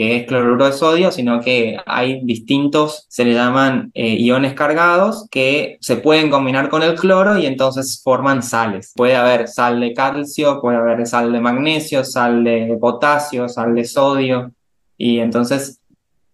que 0.00 0.16
es 0.16 0.26
cloruro 0.26 0.64
de 0.64 0.72
sodio, 0.72 1.12
sino 1.12 1.42
que 1.42 1.76
hay 1.84 2.24
distintos, 2.24 3.04
se 3.10 3.22
le 3.22 3.34
llaman 3.34 3.90
eh, 3.92 4.14
iones 4.14 4.54
cargados, 4.54 5.28
que 5.30 5.76
se 5.82 5.96
pueden 5.96 6.30
combinar 6.30 6.70
con 6.70 6.82
el 6.82 6.94
cloro 6.94 7.36
y 7.36 7.44
entonces 7.44 8.00
forman 8.02 8.42
sales. 8.42 8.94
Puede 8.96 9.14
haber 9.14 9.46
sal 9.46 9.78
de 9.78 9.92
calcio, 9.92 10.62
puede 10.62 10.78
haber 10.78 11.06
sal 11.06 11.30
de 11.30 11.40
magnesio, 11.40 12.02
sal 12.02 12.42
de 12.44 12.78
potasio, 12.80 13.46
sal 13.46 13.74
de 13.74 13.84
sodio, 13.84 14.52
y 14.96 15.18
entonces 15.18 15.82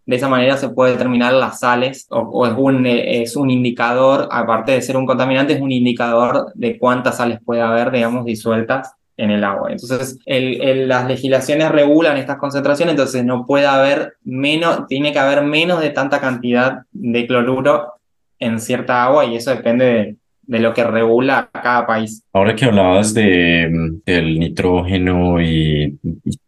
de 0.04 0.14
esa 0.14 0.28
manera 0.28 0.56
se 0.56 0.68
puede 0.68 0.92
determinar 0.92 1.32
las 1.32 1.58
sales, 1.58 2.06
o, 2.10 2.46
es, 2.46 2.54
un, 2.56 2.86
eh, 2.86 3.22
es 3.22 3.34
un 3.34 3.50
indicador, 3.50 4.28
aparte 4.30 4.70
de 4.70 4.82
ser 4.82 4.96
un 4.96 5.06
contaminante, 5.06 5.54
es 5.54 5.60
un 5.60 5.72
indicador 5.72 6.52
de 6.54 6.78
cuántas 6.78 7.16
sales 7.16 7.40
puede 7.44 7.62
haber, 7.62 7.90
digamos, 7.90 8.24
disueltas 8.26 8.92
en 9.16 9.30
el 9.30 9.44
agua. 9.44 9.72
Entonces, 9.72 10.18
el, 10.26 10.88
las 10.88 11.06
legislaciones 11.06 11.70
regulan 11.70 12.16
estas 12.16 12.36
concentraciones, 12.36 12.92
entonces 12.92 13.24
no 13.24 13.46
puede 13.46 13.66
haber 13.66 14.14
menos, 14.24 14.86
tiene 14.88 15.12
que 15.12 15.18
haber 15.18 15.42
menos 15.42 15.80
de 15.80 15.90
tanta 15.90 16.20
cantidad 16.20 16.82
de 16.92 17.26
cloruro 17.26 17.94
en 18.38 18.60
cierta 18.60 19.04
agua 19.04 19.24
y 19.24 19.36
eso 19.36 19.50
depende 19.50 20.16
de 20.42 20.60
lo 20.60 20.72
que 20.72 20.84
regula 20.84 21.50
cada 21.52 21.86
país. 21.86 22.22
Ahora 22.32 22.54
que 22.54 22.66
hablabas 22.66 23.14
de, 23.14 23.98
del 24.04 24.38
nitrógeno 24.38 25.40
y 25.40 25.98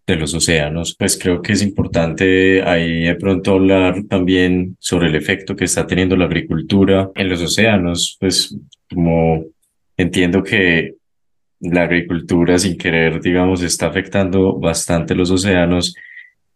de 0.06 0.16
los 0.16 0.34
océanos, 0.34 0.94
pues 0.96 1.18
creo 1.20 1.42
que 1.42 1.52
es 1.52 1.62
importante 1.62 2.62
ahí 2.62 3.04
de 3.04 3.16
pronto 3.16 3.54
hablar 3.54 4.02
también 4.08 4.76
sobre 4.78 5.08
el 5.08 5.16
efecto 5.16 5.56
que 5.56 5.64
está 5.64 5.86
teniendo 5.86 6.16
la 6.16 6.26
agricultura 6.26 7.10
en 7.14 7.28
los 7.28 7.42
océanos, 7.42 8.16
pues 8.20 8.56
como 8.88 9.44
entiendo 9.96 10.42
que 10.44 10.97
la 11.60 11.82
agricultura 11.82 12.58
sin 12.58 12.76
querer, 12.76 13.20
digamos, 13.20 13.62
está 13.62 13.86
afectando 13.86 14.58
bastante 14.58 15.14
los 15.14 15.30
océanos 15.30 15.94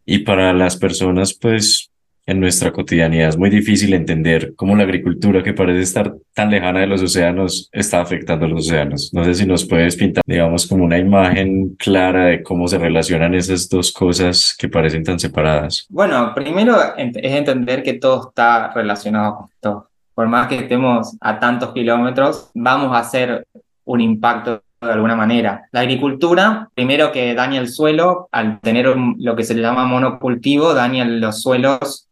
y 0.04 0.18
para 0.20 0.52
las 0.52 0.76
personas, 0.76 1.34
pues 1.34 1.92
en 2.24 2.38
nuestra 2.38 2.72
cotidianidad 2.72 3.30
es 3.30 3.36
muy 3.36 3.50
difícil 3.50 3.92
entender 3.94 4.54
cómo 4.54 4.76
la 4.76 4.84
agricultura 4.84 5.42
que 5.42 5.54
parece 5.54 5.80
estar 5.80 6.14
tan 6.34 6.50
lejana 6.50 6.80
de 6.80 6.86
los 6.86 7.02
océanos 7.02 7.68
está 7.72 8.00
afectando 8.00 8.46
a 8.46 8.48
los 8.48 8.66
océanos. 8.66 9.12
No 9.12 9.24
sé 9.24 9.34
si 9.34 9.44
nos 9.44 9.66
puedes 9.66 9.96
pintar, 9.96 10.22
digamos, 10.26 10.66
como 10.66 10.84
una 10.84 10.98
imagen 10.98 11.74
clara 11.76 12.26
de 12.26 12.42
cómo 12.42 12.68
se 12.68 12.78
relacionan 12.78 13.34
esas 13.34 13.68
dos 13.68 13.92
cosas 13.92 14.54
que 14.56 14.68
parecen 14.68 15.02
tan 15.02 15.18
separadas. 15.18 15.86
Bueno, 15.88 16.32
primero 16.34 16.76
es 16.96 17.16
entender 17.16 17.82
que 17.82 17.94
todo 17.94 18.28
está 18.28 18.72
relacionado 18.72 19.36
con 19.36 19.46
todo. 19.60 19.88
Por 20.14 20.28
más 20.28 20.46
que 20.46 20.56
estemos 20.56 21.16
a 21.20 21.40
tantos 21.40 21.72
kilómetros, 21.72 22.50
vamos 22.54 22.94
a 22.94 23.00
hacer 23.00 23.46
un 23.84 24.00
impacto 24.00 24.62
de 24.86 24.92
alguna 24.92 25.16
manera. 25.16 25.68
La 25.72 25.80
agricultura, 25.80 26.68
primero 26.74 27.12
que 27.12 27.34
daña 27.34 27.60
el 27.60 27.68
suelo, 27.68 28.28
al 28.32 28.60
tener 28.60 28.94
lo 28.96 29.36
que 29.36 29.44
se 29.44 29.54
le 29.54 29.62
llama 29.62 29.84
monocultivo, 29.84 30.74
daña 30.74 31.04
los 31.04 31.42
suelos 31.42 32.08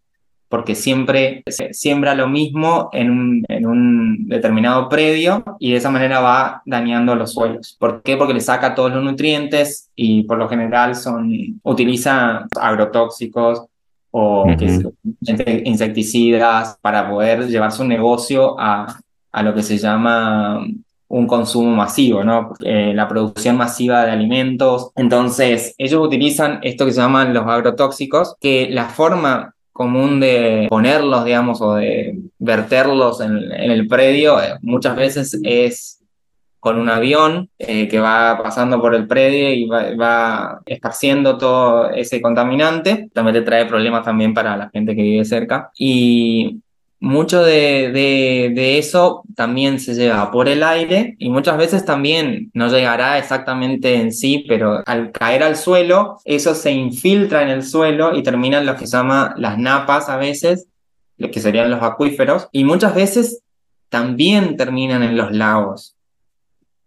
porque 0.51 0.75
siempre 0.75 1.45
se 1.47 1.73
siembra 1.73 2.17
lo 2.17 2.29
mismo 2.29 2.91
en 2.93 3.11
un, 3.11 3.45
en 3.49 3.67
un, 3.67 4.29
determinado 4.29 4.89
predio 4.89 5.45
y 5.61 5.71
de 5.71 5.77
esa 5.77 5.91
manera 5.91 6.19
va 6.19 6.63
dañando 6.67 7.15
los 7.15 7.33
suelos. 7.33 7.77
¿Por 7.79 8.03
qué? 8.03 8.17
Porque 8.17 8.35
le 8.35 8.41
saca 8.41 8.75
todos 8.75 8.93
los 8.93 9.03
nutrientes 9.03 9.91
y 9.95 10.25
por 10.25 10.39
lo 10.39 10.49
general 10.49 10.97
son, 10.97 11.33
utiliza 11.63 12.47
agrotóxicos 12.61 13.67
o 14.11 14.45
insecticidas 15.65 16.77
para 16.83 17.09
poder 17.09 17.47
llevar 17.47 17.71
su 17.71 17.85
negocio 17.85 18.59
a, 18.59 18.99
a 19.31 19.43
lo 19.45 19.55
que 19.55 19.63
se 19.63 19.79
llama 19.79 20.67
un 21.11 21.27
consumo 21.27 21.75
masivo, 21.75 22.23
¿no? 22.23 22.53
Eh, 22.61 22.93
la 22.95 23.09
producción 23.09 23.57
masiva 23.57 24.05
de 24.05 24.13
alimentos. 24.13 24.93
Entonces, 24.95 25.75
ellos 25.77 26.07
utilizan 26.07 26.61
esto 26.63 26.87
que 26.87 26.93
se 26.93 27.01
llaman 27.01 27.35
los 27.35 27.47
agrotóxicos, 27.47 28.37
que 28.41 28.69
la 28.71 28.89
forma 28.89 29.55
común 29.73 30.21
de 30.21 30.69
ponerlos, 30.71 31.25
digamos, 31.25 31.61
o 31.61 31.75
de 31.75 32.17
verterlos 32.39 33.21
en, 33.21 33.51
el 33.51 33.89
predio, 33.89 34.41
eh, 34.41 34.57
muchas 34.63 34.95
veces 34.95 35.39
es 35.43 36.01
con 36.61 36.79
un 36.79 36.89
avión 36.89 37.49
eh, 37.59 37.89
que 37.89 37.99
va 37.99 38.39
pasando 38.41 38.81
por 38.81 38.95
el 38.95 39.09
predio 39.09 39.51
y 39.53 39.67
va, 39.67 40.61
esparciendo 40.67 41.39
todo 41.39 41.91
ese 41.91 42.21
contaminante. 42.23 43.09
También 43.13 43.35
te 43.35 43.43
trae 43.43 43.67
problemas 43.67 44.05
también 44.05 44.33
para 44.33 44.57
la 44.57 44.71
gente 44.71 44.95
que 44.95 45.03
vive 45.03 45.25
cerca. 45.25 45.71
Y 45.77 46.61
mucho 47.01 47.43
de, 47.43 47.91
de, 48.55 48.79
eso 48.79 49.23
también 49.35 49.81
se 49.81 49.95
lleva 49.95 50.31
por 50.31 50.49
el 50.49 50.63
aire 50.63 51.17
y 51.19 51.31
muchas 51.31 51.57
veces 51.57 51.87
también 51.87 52.51
no 52.53 52.69
llegará 52.69 53.17
exactamente 53.17 53.95
en 53.95 54.13
sí, 54.13 54.45
pero 54.47 54.83
al 54.85 55.11
caer 55.11 55.43
al 55.43 55.57
suelo, 55.57 56.19
eso 56.27 56.55
se 56.55 56.73
infiltra 56.73 57.43
en 57.43 57.49
el 57.49 57.65
suelo 57.65 58.15
y 58.15 58.23
terminan 58.23 58.67
lo 58.67 58.77
que 58.77 58.87
se 58.87 58.99
llama 58.99 59.35
las 59.39 59.57
napas 59.57 60.11
a 60.11 60.19
veces, 60.19 60.67
que 61.17 61.41
serían 61.41 61.71
los 61.71 61.83
acuíferos, 61.83 62.49
y 62.53 62.65
muchas 62.65 62.95
veces 62.95 63.43
también 63.89 64.57
terminan 64.57 65.03
en 65.03 65.17
los 65.17 65.33
lagos. 65.33 65.97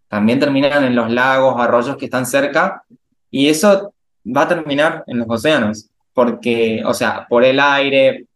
También 0.08 0.40
terminan 0.40 0.84
en 0.84 0.96
los 0.96 1.10
lagos, 1.12 1.56
arroyos 1.60 1.98
que 1.98 2.06
están 2.06 2.28
cerca, 2.28 2.84
y 3.32 3.50
eso 3.50 3.94
va 4.26 4.44
a 4.44 4.48
terminar 4.48 5.04
en 5.08 5.20
los 5.20 5.28
océanos, 5.28 5.90
porque, 6.14 6.84
o 6.86 6.94
sea, 6.94 7.26
por 7.28 7.44
el 7.44 7.60
aire, 7.60 8.28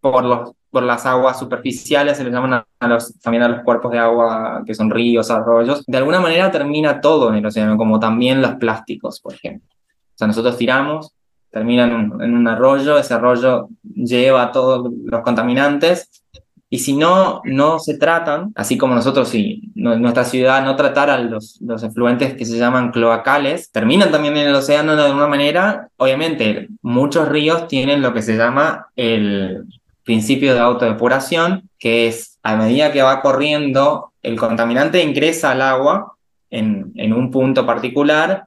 por 0.00 0.24
los 0.24 0.52
por 0.70 0.82
las 0.84 1.04
aguas 1.04 1.38
superficiales, 1.38 2.16
se 2.16 2.24
les 2.24 2.32
llaman 2.32 2.64
también 3.22 3.42
a 3.42 3.48
los 3.48 3.62
cuerpos 3.62 3.90
de 3.90 3.98
agua 3.98 4.62
que 4.64 4.74
son 4.74 4.90
ríos, 4.90 5.30
arroyos. 5.30 5.84
De 5.86 5.98
alguna 5.98 6.20
manera 6.20 6.50
termina 6.50 7.00
todo 7.00 7.28
en 7.30 7.36
el 7.36 7.46
océano, 7.46 7.76
como 7.76 7.98
también 7.98 8.40
los 8.40 8.54
plásticos, 8.54 9.20
por 9.20 9.34
ejemplo. 9.34 9.68
O 9.70 10.18
sea, 10.20 10.28
nosotros 10.28 10.56
tiramos, 10.56 11.12
termina 11.50 11.84
en 11.84 12.34
un, 12.34 12.48
arroyo, 12.48 12.98
ese 12.98 13.14
arroyo 13.14 13.68
lleva 13.82 14.52
todos 14.52 14.90
los 15.04 15.22
contaminantes 15.22 16.22
y 16.72 16.78
si 16.78 16.96
no, 16.96 17.40
no 17.44 17.80
se 17.80 17.98
tratan, 17.98 18.52
así 18.54 18.78
como 18.78 18.94
nosotros, 18.94 19.28
si 19.28 19.72
nuestra 19.74 20.24
ciudad 20.24 20.64
no 20.64 20.76
tratara 20.76 21.18
los, 21.18 21.60
los 21.60 21.82
efluentes 21.82 22.34
que 22.34 22.44
se 22.44 22.58
llaman 22.58 22.92
cloacales, 22.92 23.72
terminan 23.72 24.12
también 24.12 24.36
en 24.36 24.46
el 24.46 24.54
océano 24.54 24.94
de 24.94 25.02
alguna 25.02 25.26
manera. 25.26 25.88
Obviamente, 25.96 26.68
muchos 26.80 27.28
ríos 27.28 27.66
tienen 27.66 28.02
lo 28.02 28.14
que 28.14 28.22
se 28.22 28.36
llama 28.36 28.86
el 28.94 29.64
principio 30.10 30.54
de 30.54 30.58
autodepuración, 30.58 31.70
que 31.78 32.08
es 32.08 32.36
a 32.42 32.56
medida 32.56 32.90
que 32.90 33.00
va 33.00 33.22
corriendo, 33.22 34.12
el 34.22 34.36
contaminante 34.36 35.04
ingresa 35.04 35.52
al 35.52 35.62
agua 35.62 36.16
en, 36.50 36.90
en 36.96 37.12
un 37.12 37.30
punto 37.30 37.64
particular 37.64 38.46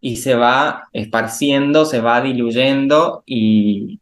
y 0.00 0.16
se 0.16 0.34
va 0.34 0.88
esparciendo, 0.92 1.84
se 1.84 2.00
va 2.00 2.20
diluyendo 2.20 3.22
y, 3.26 4.00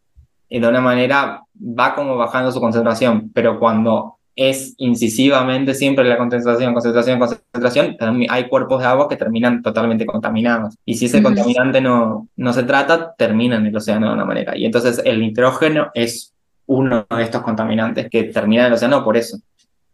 y, 0.49 0.59
de 0.59 0.67
una 0.67 0.81
manera 0.81 1.43
va 1.55 1.95
como 1.95 2.17
bajando 2.17 2.51
su 2.51 2.61
concentración, 2.61 3.31
pero 3.35 3.59
cuando 3.59 4.17
es 4.35 4.75
incisivamente 4.79 5.75
siempre 5.75 6.07
la 6.07 6.17
concentración, 6.17 6.73
concentración, 6.73 7.19
concentración, 7.19 7.97
hay 8.31 8.49
cuerpos 8.49 8.81
de 8.81 8.87
agua 8.87 9.07
que 9.07 9.17
terminan 9.17 9.61
totalmente 9.61 10.07
contaminados. 10.07 10.79
Y 10.87 10.95
si 10.95 11.05
ese 11.05 11.23
contaminante 11.23 11.83
no, 11.83 12.27
no 12.37 12.53
se 12.55 12.63
trata, 12.63 13.15
termina 13.19 13.57
en 13.57 13.67
el 13.67 13.77
océano 13.77 14.09
de 14.09 14.15
una 14.15 14.25
manera. 14.25 14.57
Y 14.57 14.65
entonces 14.65 15.03
el 15.05 15.21
nitrógeno 15.21 15.91
es 15.93 16.32
uno 16.73 17.07
de 17.09 17.23
estos 17.23 17.43
contaminantes 17.43 18.09
que 18.11 18.25
termina 18.25 18.63
en 18.63 18.67
el 18.69 18.73
océano 18.75 19.05
por 19.05 19.17
eso. 19.17 19.39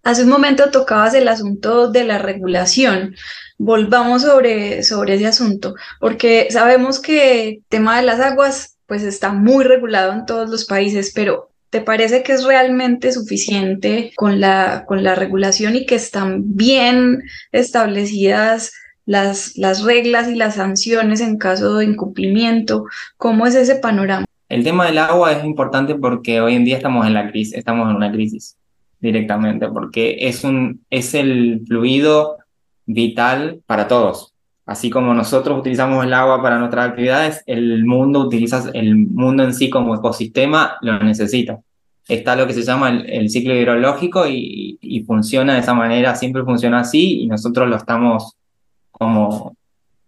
Hace 0.05 0.23
un 0.23 0.31
momento 0.31 0.71
tocabas 0.71 1.15
el 1.15 1.29
asunto 1.29 1.91
de 1.91 2.05
la 2.05 2.19
regulación. 2.19 3.15
Volvamos 3.59 4.23
sobre, 4.23 4.83
sobre 4.83 5.15
ese 5.15 5.27
asunto, 5.27 5.75
porque 6.01 6.49
sabemos 6.51 7.01
que 7.01 7.49
el 7.49 7.63
tema 7.69 7.97
de 7.97 8.07
las 8.07 8.21
aguas 8.21 8.77
pues 8.87 9.03
está 9.03 9.33
muy 9.33 9.65
regulado 9.65 10.13
en 10.13 10.25
todos 10.25 10.49
los 10.49 10.65
países, 10.65 11.13
pero 11.15 11.51
¿te 11.69 11.83
parece 11.83 12.23
que 12.23 12.33
es 12.33 12.45
realmente 12.45 13.13
suficiente 13.13 14.13
con 14.17 14.41
la, 14.41 14.85
con 14.87 15.03
la 15.05 15.15
regulación 15.15 15.77
y 15.77 15.85
que 15.85 15.97
están 15.97 16.57
bien 16.57 17.23
establecidas 17.53 18.73
las, 19.05 19.57
las 19.57 19.83
reglas 19.83 20.29
y 20.29 20.37
las 20.37 20.55
sanciones 20.55 21.21
en 21.21 21.37
caso 21.37 21.77
de 21.77 21.85
incumplimiento? 21.85 22.87
¿Cómo 23.19 23.47
es 23.47 23.55
ese 23.55 23.75
panorama? 23.75 24.25
El 24.49 24.65
tema 24.65 24.87
del 24.87 24.99
agua 24.99 25.33
es 25.33 25.45
importante 25.45 25.95
porque 25.95 26.41
hoy 26.41 26.55
en 26.55 26.65
día 26.65 26.77
estamos 26.77 27.07
en 27.07 27.15
la 27.15 27.31
crisis, 27.31 27.55
estamos 27.55 27.89
en 27.91 27.97
una 27.97 28.11
crisis 28.11 28.57
directamente, 28.99 29.69
porque 29.69 30.17
es 30.21 30.43
un 30.43 30.81
es 30.91 31.15
el 31.15 31.65
fluido 31.67 32.39
vital 32.87 33.61
para 33.67 33.89
todos. 33.89 34.35
Así 34.65 34.91
como 34.91 35.15
nosotros 35.15 35.59
utilizamos 35.59 36.05
el 36.05 36.15
agua 36.15 36.43
para 36.43 36.59
nuestras 36.59 36.89
actividades, 36.89 37.43
el 37.47 37.85
mundo 37.85 38.21
utiliza 38.21 38.71
el 38.75 38.97
mundo 38.97 39.43
en 39.45 39.55
sí 39.55 39.71
como 39.71 39.95
ecosistema 39.95 40.77
lo 40.83 40.99
necesita. 40.99 41.61
Está 42.07 42.35
lo 42.35 42.47
que 42.47 42.55
se 42.55 42.63
llama 42.63 42.89
el, 42.89 43.29
ciclo 43.29 43.55
hidrológico 43.55 44.27
y, 44.27 44.79
y 44.81 45.01
funciona 45.05 45.55
de 45.55 45.61
esa 45.61 45.75
manera, 45.75 46.15
siempre 46.17 46.43
funciona 46.43 46.81
así 46.81 47.21
y 47.21 47.27
nosotros 47.27 47.69
lo 47.69 47.77
estamos 47.77 48.35
como 48.91 49.55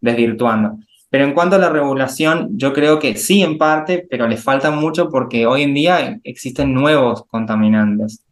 desvirtuando. 0.01 0.79
Pero 1.11 1.25
en 1.25 1.35
cuanto 1.35 1.57
a 1.57 1.59
la 1.59 1.69
regulación, 1.69 2.51
yo 2.57 2.73
creo 2.73 2.99
que 3.01 3.17
sí 3.17 3.43
en 3.43 3.59
parte, 3.59 4.07
pero 4.09 4.29
le 4.29 4.37
falta 4.37 4.71
mucho 4.71 5.11
porque 5.11 5.47
hoy 5.47 5.63
en 5.63 5.75
día 5.75 6.21
existen 6.23 6.73
nuevos 6.73 7.25
contaminantes 7.27 8.25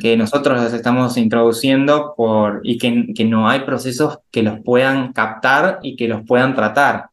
que 0.00 0.16
nosotros 0.16 0.60
los 0.60 0.72
estamos 0.72 1.16
introduciendo 1.16 2.14
por, 2.16 2.60
y 2.64 2.76
que, 2.78 3.12
que 3.14 3.24
no 3.24 3.48
hay 3.48 3.60
procesos 3.60 4.18
que 4.32 4.42
los 4.42 4.58
puedan 4.60 5.12
captar 5.12 5.78
y 5.82 5.94
que 5.94 6.08
los 6.08 6.24
puedan 6.26 6.54
tratar. 6.54 7.10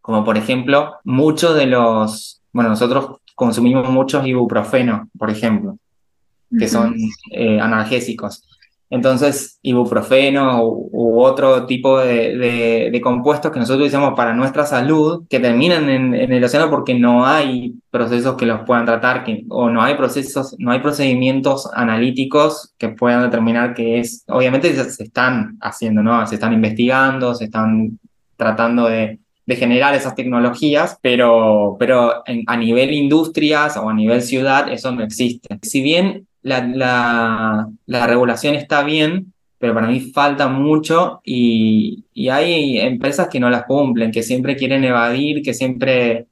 Como 0.00 0.24
por 0.24 0.36
ejemplo, 0.36 0.96
muchos 1.04 1.54
de 1.54 1.66
los, 1.66 2.42
bueno, 2.52 2.70
nosotros 2.70 3.20
consumimos 3.34 3.88
muchos 3.88 4.26
ibuprofeno, 4.26 5.08
por 5.16 5.30
ejemplo, 5.30 5.78
que 6.58 6.68
son 6.68 6.96
eh, 7.30 7.60
analgésicos. 7.60 8.44
Entonces, 8.88 9.58
ibuprofeno 9.62 10.62
u, 10.64 11.20
otro 11.20 11.66
tipo 11.66 11.98
de, 11.98 13.00
compuestos 13.02 13.50
que 13.50 13.58
nosotros 13.58 13.80
utilizamos 13.80 14.14
para 14.14 14.32
nuestra 14.34 14.64
salud, 14.64 15.26
que 15.28 15.40
terminan 15.40 15.88
en, 15.88 16.14
el 16.14 16.44
océano 16.44 16.70
porque 16.70 16.94
no 16.94 17.26
hay 17.26 17.74
procesos 17.90 18.36
que 18.36 18.46
los 18.46 18.60
puedan 18.60 18.84
tratar, 18.84 19.24
que, 19.24 19.44
o 19.48 19.70
no 19.70 19.82
hay 19.82 19.94
procesos, 19.94 20.54
no 20.58 20.70
hay 20.70 20.80
procedimientos 20.80 21.68
analíticos 21.74 22.74
que 22.78 22.90
puedan 22.90 23.22
determinar 23.22 23.74
que 23.74 23.98
es, 23.98 24.24
obviamente 24.28 24.72
se, 24.72 25.02
están 25.02 25.56
haciendo, 25.60 26.02
¿no? 26.02 26.24
Se 26.26 26.36
están 26.36 26.52
investigando, 26.52 27.34
se 27.34 27.46
están 27.46 27.98
tratando 28.36 28.86
de, 28.86 29.18
de 29.46 29.56
generar 29.56 29.94
esas 29.94 30.14
tecnologías, 30.14 30.98
pero, 31.00 31.76
pero 31.78 32.22
a 32.46 32.56
nivel 32.56 32.92
industrias 32.92 33.76
o 33.76 33.88
a 33.88 33.94
nivel 33.94 34.22
ciudad 34.22 34.70
eso 34.70 34.92
no 34.92 35.02
existe. 35.02 35.58
Si 35.62 35.80
bien 35.80 36.26
la, 36.46 36.64
la, 36.64 37.68
la 37.86 38.06
regulación 38.06 38.54
está 38.54 38.84
bien, 38.84 39.32
pero 39.58 39.74
para 39.74 39.88
mí 39.88 39.98
falta 39.98 40.46
mucho 40.46 41.20
y, 41.24 42.04
y, 42.14 42.28
hay 42.28 42.78
empresas 42.78 43.28
que 43.28 43.40
no 43.40 43.50
las 43.50 43.64
cumplen, 43.64 44.12
que 44.12 44.22
siempre 44.22 44.54
quieren 44.54 44.84
evadir, 44.84 45.42
que 45.42 45.54
siempre 45.54 46.26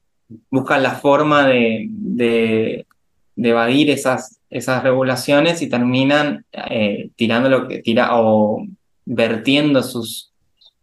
buscan 0.50 0.84
la 0.84 0.92
forma 0.92 1.48
de, 1.48 1.88
de, 1.90 2.86
de 3.34 3.48
evadir 3.48 3.90
esas, 3.90 4.38
esas 4.50 4.84
regulaciones 4.84 5.62
y 5.62 5.68
terminan 5.68 6.44
eh, 6.52 7.10
tirando 7.16 7.48
lo 7.48 7.66
que 7.66 7.80
tira 7.80 8.10
o 8.12 8.64
vertiendo 9.04 9.82
sus, 9.82 10.32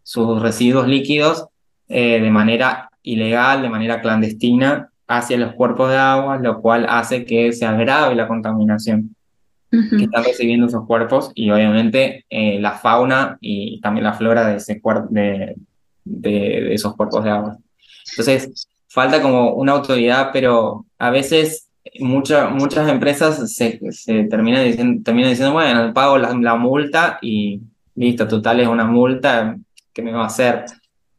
sus 0.02 0.42
residuos 0.42 0.86
líquidos 0.86 1.46
eh, 1.88 2.20
de 2.20 2.30
manera 2.30 2.90
ilegal, 3.02 3.62
de 3.62 3.70
manera 3.70 4.02
clandestina 4.02 4.90
hacia 5.08 5.38
los 5.38 5.54
cuerpos 5.54 5.88
de 5.88 5.96
agua, 5.96 6.36
lo 6.36 6.60
cual 6.60 6.84
hace 6.86 7.24
que 7.24 7.50
se 7.54 7.64
agrave 7.64 8.14
la 8.14 8.28
contaminación 8.28 9.16
que 9.72 10.04
están 10.04 10.24
recibiendo 10.24 10.66
esos 10.66 10.86
cuerpos 10.86 11.32
y 11.34 11.50
obviamente 11.50 12.26
eh, 12.28 12.60
la 12.60 12.72
fauna 12.72 13.38
y 13.40 13.80
también 13.80 14.04
la 14.04 14.12
flora 14.12 14.46
de, 14.46 14.56
ese 14.56 14.82
de, 15.08 15.56
de, 16.04 16.74
esos 16.74 16.94
cuerpos 16.94 17.24
de 17.24 17.30
agua. 17.30 17.56
Entonces, 18.10 18.68
falta 18.88 19.22
como 19.22 19.54
una 19.54 19.72
autoridad, 19.72 20.28
pero 20.30 20.84
a 20.98 21.10
veces 21.10 21.70
muchas 22.00 22.88
empresas 22.88 23.54
se, 23.54 23.80
se 23.92 24.24
terminan, 24.24 24.64
diciendo, 24.64 25.02
terminan 25.02 25.30
diciendo, 25.30 25.54
bueno, 25.54 25.94
pago 25.94 26.18
la, 26.18 26.34
la 26.34 26.56
multa 26.56 27.18
y 27.22 27.62
listo, 27.94 28.28
total 28.28 28.60
es 28.60 28.68
una 28.68 28.84
multa, 28.84 29.56
¿qué 29.94 30.02
me 30.02 30.12
va 30.12 30.24
a 30.24 30.26
hacer? 30.26 30.66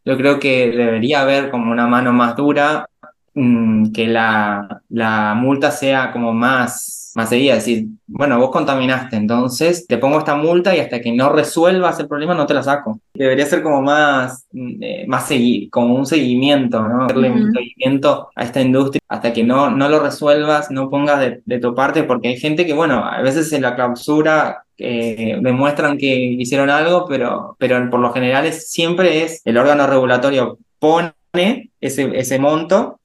Yo 0.06 0.16
creo 0.16 0.40
que 0.40 0.70
debería 0.70 1.22
haber 1.22 1.50
como 1.50 1.72
una 1.72 1.88
mano 1.88 2.14
más 2.14 2.36
dura, 2.36 2.88
mmm, 3.34 3.92
que 3.92 4.08
la, 4.08 4.84
la 4.90 5.34
multa 5.34 5.72
sea 5.72 6.12
como 6.12 6.34
más 6.34 7.03
más 7.16 7.30
seguida, 7.30 7.56
decir, 7.56 7.86
bueno, 8.08 8.40
vos 8.40 8.50
contaminaste, 8.50 9.16
entonces 9.16 9.86
te 9.88 9.98
pongo 9.98 10.20
esta 10.20 10.36
multa 10.36 10.76
y 10.76 10.80
hasta 10.80 11.02
que 11.02 11.12
no 11.12 11.30
resuelvas 11.30 12.00
el 12.00 12.08
problema 12.08 12.34
no 12.34 12.46
te 12.46 12.54
la 12.54 12.64
saco. 12.64 13.00
Debería 13.14 13.46
ser 13.46 13.62
como 13.62 13.82
más, 13.82 14.48
eh, 14.54 15.06
más 15.08 15.28
seguir, 15.28 15.70
como 15.70 15.96
un 15.96 16.06
seguimiento, 16.06 16.82
¿no? 16.88 17.08
Darle 17.08 17.32
un 17.32 17.54
seguimiento 17.54 18.30
a 18.36 18.44
esta 18.44 18.62
industria 18.62 19.02
hasta 19.08 19.32
que 19.32 19.44
no, 19.44 19.70
no 19.70 19.90
lo 19.90 20.00
resuelvas, 20.00 20.72
no 20.72 20.90
pongas 20.90 21.20
de, 21.46 21.60
tu 21.60 21.76
parte, 21.76 22.04
porque 22.04 22.30
hay 22.30 22.38
gente 22.38 22.66
que, 22.66 22.74
bueno, 22.74 23.06
a 23.06 23.22
veces 23.22 23.54
en 23.54 23.62
la 23.62 23.76
clausura 23.76 24.66
eh, 24.78 25.38
demuestran 25.40 25.98
que 25.98 26.16
hicieron 26.16 26.70
algo, 26.70 27.06
pero, 27.08 27.56
pero 27.60 27.90
por 27.90 28.00
lo 28.00 28.12
general 28.12 28.46
es, 28.46 28.72
siempre 28.72 29.24
es 29.24 29.42
el 29.46 29.58
órgano 29.58 29.86
regulatorio 29.88 30.58
pone 30.80 31.72
ese, 31.80 32.12
ese 32.20 32.40
monto 32.40 33.00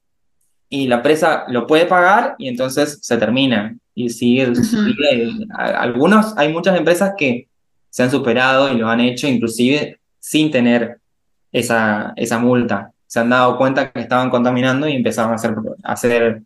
y 0.69 0.89
la 0.89 0.97
empresa 0.97 1.45
lo 1.49 1.67
puede 1.67 1.87
pagar 1.87 2.35
y 2.39 2.49
entonces 2.49 2.99
se 3.03 3.17
termina 3.17 3.77
y 4.05 4.11
sigue, 4.11 4.53
algunos, 5.57 6.37
hay 6.37 6.53
muchas 6.53 6.79
empresas 6.79 7.15
que 7.17 7.49
se 7.91 8.03
han 8.03 8.11
superado 8.11 8.73
y 8.73 8.77
lo 8.77 8.89
han 8.89 9.01
hecho 9.01 9.27
inclusive 9.27 9.99
sin 10.21 10.51
tener 10.51 10.99
esa, 11.51 12.13
esa 12.17 12.39
multa. 12.39 12.93
Se 13.07 13.19
han 13.21 13.31
dado 13.31 13.57
cuenta 13.57 13.91
que 13.91 14.01
estaban 14.01 14.31
contaminando 14.31 14.87
y 14.87 14.93
empezaron 14.93 15.33
a 15.33 15.35
hacer, 15.35 15.55
a 15.83 15.93
hacer 15.93 16.43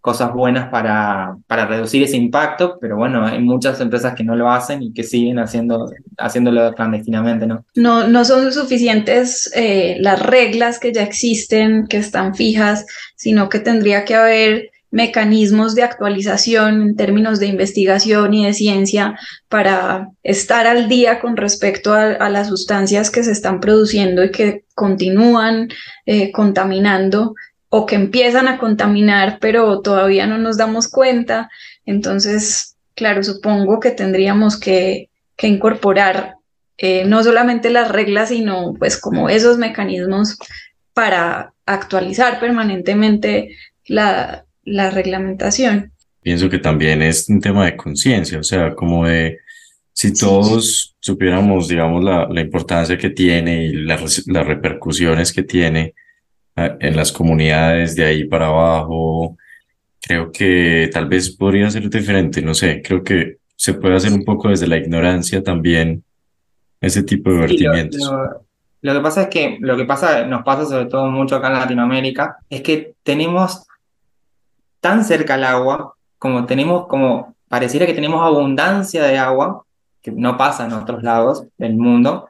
cosas 0.00 0.32
buenas 0.32 0.68
para, 0.68 1.36
para 1.46 1.66
reducir 1.66 2.02
ese 2.02 2.16
impacto, 2.16 2.78
pero 2.80 2.96
bueno, 2.96 3.26
hay 3.26 3.40
muchas 3.40 3.80
empresas 3.80 4.14
que 4.14 4.22
no 4.22 4.36
lo 4.36 4.50
hacen 4.50 4.82
y 4.82 4.92
que 4.92 5.02
siguen 5.02 5.38
haciendo, 5.38 5.90
haciéndolo 6.16 6.72
clandestinamente, 6.74 7.46
¿no? 7.46 7.64
No, 7.74 8.06
no 8.06 8.24
son 8.24 8.52
suficientes 8.52 9.50
eh, 9.54 9.96
las 10.00 10.22
reglas 10.22 10.78
que 10.78 10.92
ya 10.92 11.02
existen, 11.02 11.86
que 11.88 11.96
están 11.96 12.34
fijas, 12.34 12.86
sino 13.16 13.48
que 13.48 13.58
tendría 13.58 14.04
que 14.04 14.14
haber 14.14 14.70
mecanismos 14.96 15.74
de 15.74 15.82
actualización 15.82 16.80
en 16.80 16.96
términos 16.96 17.38
de 17.38 17.48
investigación 17.48 18.32
y 18.32 18.46
de 18.46 18.54
ciencia 18.54 19.14
para 19.50 20.08
estar 20.22 20.66
al 20.66 20.88
día 20.88 21.20
con 21.20 21.36
respecto 21.36 21.92
a, 21.92 22.30
las 22.30 22.48
sustancias 22.48 23.10
que 23.10 23.22
se 23.22 23.32
están 23.32 23.60
produciendo 23.60 24.24
y 24.24 24.30
que 24.30 24.64
continúan 24.74 25.68
eh, 26.06 26.32
contaminando 26.32 27.34
o 27.68 27.84
que 27.84 27.96
empiezan 27.96 28.48
a 28.48 28.56
contaminar, 28.56 29.36
pero 29.38 29.82
todavía 29.82 30.26
no 30.26 30.38
nos 30.38 30.56
damos 30.56 30.88
cuenta. 30.88 31.50
Entonces, 31.84 32.76
claro, 32.94 33.22
supongo 33.22 33.80
que 33.80 33.90
tendríamos 33.90 34.58
que, 34.58 35.10
incorporar 35.42 36.36
eh, 36.78 37.04
no 37.04 37.22
solamente 37.22 37.68
las 37.68 37.90
reglas, 37.90 38.30
sino 38.30 38.72
pues 38.78 38.98
como 38.98 39.28
esos 39.28 39.58
mecanismos 39.58 40.38
para 40.94 41.52
actualizar 41.66 42.40
permanentemente 42.40 43.54
la, 43.84 44.45
la 44.66 44.90
reglamentación. 44.90 45.92
Pienso 46.20 46.50
que 46.50 46.58
también 46.58 47.00
es 47.02 47.28
un 47.28 47.40
tema 47.40 47.64
de 47.64 47.76
conciencia, 47.76 48.38
o 48.38 48.42
sea, 48.42 48.74
como 48.74 49.06
de 49.06 49.38
si 49.92 50.12
todos 50.12 50.94
supiéramos, 51.00 51.68
digamos, 51.68 52.04
la, 52.04 52.28
la 52.28 52.40
importancia 52.42 52.98
que 52.98 53.10
tiene 53.10 53.64
y 53.64 53.72
las, 53.72 54.26
las 54.26 54.46
repercusiones 54.46 55.32
que 55.32 55.44
tiene 55.44 55.94
ah, 56.56 56.76
en 56.80 56.96
las 56.96 57.12
comunidades 57.12 57.94
de 57.96 58.04
ahí 58.04 58.24
para 58.24 58.48
abajo, 58.48 59.38
creo 60.02 60.30
que 60.30 60.90
tal 60.92 61.08
vez 61.08 61.30
podría 61.30 61.70
ser 61.70 61.88
diferente, 61.88 62.42
no 62.42 62.54
sé, 62.54 62.82
creo 62.84 63.02
que 63.02 63.38
se 63.56 63.74
puede 63.74 63.96
hacer 63.96 64.12
un 64.12 64.24
poco 64.24 64.50
desde 64.50 64.66
la 64.66 64.76
ignorancia 64.76 65.42
también 65.42 66.04
ese 66.80 67.02
tipo 67.02 67.30
de 67.30 67.38
vertimientos. 67.38 68.00
lo, 68.02 68.44
lo, 68.82 68.94
que 68.94 69.00
pasa 69.00 69.22
es 69.22 69.28
que 69.28 69.58
lo 69.60 69.76
que 69.76 69.86
pasa, 69.86 70.26
nos 70.26 70.42
pasa 70.42 70.66
sobre 70.66 70.86
todo 70.86 71.10
mucho 71.10 71.36
acá 71.36 71.46
en 71.46 71.54
Latinoamérica, 71.54 72.36
es 72.50 72.60
que 72.60 72.94
tenemos 73.02 73.66
tan 74.86 75.04
cerca 75.04 75.34
al 75.34 75.42
agua, 75.42 75.94
como 76.16 76.46
tenemos, 76.46 76.86
como 76.86 77.34
pareciera 77.48 77.86
que 77.86 77.92
tenemos 77.92 78.24
abundancia 78.24 79.02
de 79.02 79.18
agua, 79.18 79.64
que 80.00 80.12
no 80.12 80.36
pasa 80.36 80.64
en 80.64 80.74
otros 80.74 81.02
lados 81.02 81.44
del 81.58 81.74
mundo. 81.74 82.28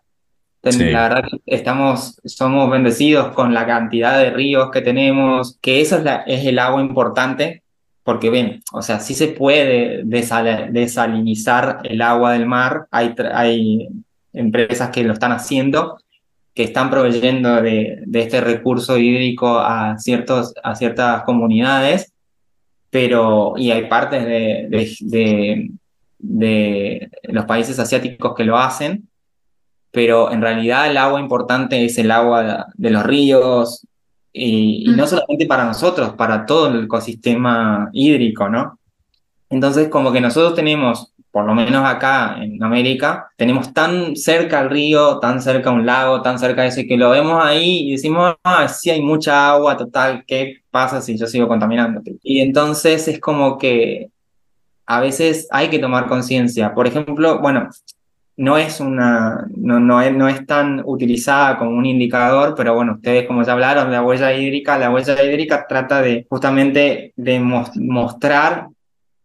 La 0.62 1.02
verdad 1.02 1.24
que 1.30 1.38
estamos, 1.44 2.18
somos 2.24 2.70
bendecidos 2.70 3.34
con 3.34 3.52
la 3.52 3.66
cantidad 3.66 4.18
de 4.18 4.30
ríos 4.30 4.70
que 4.70 4.80
tenemos, 4.80 5.58
que 5.60 5.82
eso 5.82 5.98
es, 5.98 6.04
la, 6.04 6.22
es 6.22 6.46
el 6.46 6.58
agua 6.58 6.80
importante, 6.80 7.62
porque 8.02 8.30
ven, 8.30 8.62
o 8.72 8.80
sea, 8.80 9.00
sí 9.00 9.12
se 9.12 9.28
puede 9.28 10.00
desalinizar 10.04 11.80
el 11.84 12.00
agua 12.00 12.32
del 12.32 12.46
mar, 12.46 12.86
hay, 12.90 13.14
hay 13.34 13.88
empresas 14.32 14.88
que 14.88 15.04
lo 15.04 15.12
están 15.12 15.32
haciendo, 15.32 15.98
que 16.54 16.62
están 16.62 16.88
proveyendo 16.88 17.60
de, 17.60 18.02
de 18.06 18.20
este 18.22 18.40
recurso 18.40 18.96
hídrico 18.96 19.58
a, 19.58 19.98
ciertos, 19.98 20.54
a 20.64 20.74
ciertas 20.74 21.22
comunidades, 21.24 22.14
pero, 22.90 23.54
y 23.56 23.70
hay 23.70 23.86
partes 23.86 24.24
de, 24.24 24.68
de, 25.00 25.70
de, 26.18 27.10
los 27.24 27.44
países 27.44 27.78
asiáticos 27.78 28.34
que 28.34 28.44
lo 28.44 28.56
hacen, 28.56 29.08
pero 29.90 30.30
en 30.30 30.42
realidad 30.42 30.90
el 30.90 30.96
agua 30.96 31.20
importante 31.20 31.84
es 31.84 31.98
el 31.98 32.10
agua 32.10 32.66
de 32.74 32.90
los 32.90 33.04
ríos, 33.04 33.86
y, 34.32 34.84
y, 34.90 34.94
no 34.94 35.06
solamente 35.06 35.46
para 35.46 35.64
nosotros, 35.64 36.14
para 36.14 36.44
todo 36.44 36.68
el 36.68 36.84
ecosistema 36.84 37.88
hídrico, 37.92 38.48
¿no? 38.48 38.78
Entonces, 39.48 39.88
como 39.88 40.12
que 40.12 40.20
nosotros 40.20 40.54
tenemos 40.54 41.14
por 41.36 41.44
lo 41.44 41.54
menos 41.54 41.84
acá 41.84 42.38
en 42.40 42.62
América, 42.62 43.30
tenemos 43.36 43.74
tan 43.74 44.16
cerca 44.16 44.62
el 44.62 44.70
río, 44.70 45.18
tan 45.18 45.42
cerca 45.42 45.70
un 45.70 45.84
lago, 45.84 46.22
tan 46.22 46.38
cerca 46.38 46.64
ese 46.64 46.86
que 46.86 46.96
lo 46.96 47.10
vemos 47.10 47.44
ahí 47.44 47.88
y 47.88 47.92
decimos, 47.92 48.36
ah, 48.42 48.66
sí 48.68 48.88
hay 48.88 49.02
mucha 49.02 49.50
agua, 49.50 49.76
total, 49.76 50.24
¿qué 50.26 50.62
pasa 50.70 51.02
si 51.02 51.18
yo 51.18 51.26
sigo 51.26 51.46
contaminando? 51.46 52.00
Y 52.22 52.40
entonces 52.40 53.06
es 53.06 53.20
como 53.20 53.58
que 53.58 54.08
a 54.86 55.00
veces 55.00 55.46
hay 55.50 55.68
que 55.68 55.78
tomar 55.78 56.06
conciencia. 56.06 56.72
Por 56.72 56.86
ejemplo, 56.86 57.38
bueno, 57.38 57.68
no 58.38 58.56
es 58.56 58.80
una, 58.80 59.46
no, 59.54 59.78
no, 59.78 60.00
es, 60.00 60.16
no 60.16 60.28
es 60.28 60.46
tan 60.46 60.80
utilizada 60.86 61.58
como 61.58 61.72
un 61.72 61.84
indicador, 61.84 62.54
pero 62.56 62.74
bueno, 62.74 62.94
ustedes 62.94 63.26
como 63.26 63.42
ya 63.42 63.52
hablaron 63.52 63.92
la 63.92 64.02
huella 64.02 64.32
hídrica, 64.32 64.78
la 64.78 64.90
huella 64.90 65.22
hídrica 65.22 65.66
trata 65.68 66.00
de 66.00 66.26
justamente 66.30 67.12
de 67.14 67.40
mostrar 67.40 68.68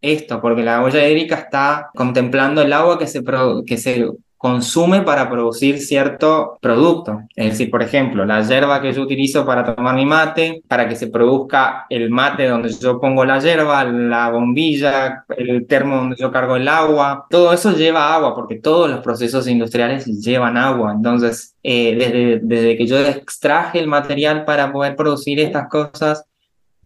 esto, 0.02 0.42
porque 0.42 0.64
la 0.64 0.84
huella 0.84 1.08
hídrica 1.08 1.36
está 1.36 1.90
contemplando 1.96 2.62
el 2.62 2.74
agua 2.74 2.98
que 2.98 3.08
se, 3.08 3.24
que 3.66 3.78
se 3.78 4.08
consume 4.42 5.04
para 5.04 5.30
producir 5.30 5.80
cierto 5.80 6.58
producto. 6.60 7.22
Es 7.36 7.52
decir, 7.52 7.70
por 7.70 7.84
ejemplo, 7.84 8.26
la 8.26 8.42
hierba 8.42 8.82
que 8.82 8.92
yo 8.92 9.04
utilizo 9.04 9.46
para 9.46 9.76
tomar 9.76 9.94
mi 9.94 10.04
mate, 10.04 10.64
para 10.68 10.90
que 10.90 10.96
se 10.96 11.08
produzca 11.08 11.86
el 11.90 12.10
mate 12.10 12.48
donde 12.48 12.74
yo 12.74 13.00
pongo 13.00 13.24
la 13.24 13.40
hierba, 13.40 13.84
la 13.84 14.32
bombilla, 14.32 15.26
el 15.38 15.68
termo 15.68 15.98
donde 15.98 16.16
yo 16.16 16.32
cargo 16.32 16.56
el 16.56 16.68
agua, 16.68 17.28
todo 17.30 17.54
eso 17.54 17.74
lleva 17.74 18.16
agua 18.16 18.34
porque 18.34 18.56
todos 18.56 18.90
los 18.90 19.02
procesos 19.02 19.48
industriales 19.48 20.06
llevan 20.06 20.58
agua. 20.58 20.92
Entonces, 20.92 21.56
eh, 21.62 21.96
desde, 21.96 22.40
desde 22.42 22.78
que 22.78 22.88
yo 22.88 22.98
extraje 22.98 23.78
el 23.78 23.86
material 23.86 24.44
para 24.44 24.72
poder 24.72 24.96
producir 24.96 25.40
estas 25.40 25.70
cosas, 25.70 26.26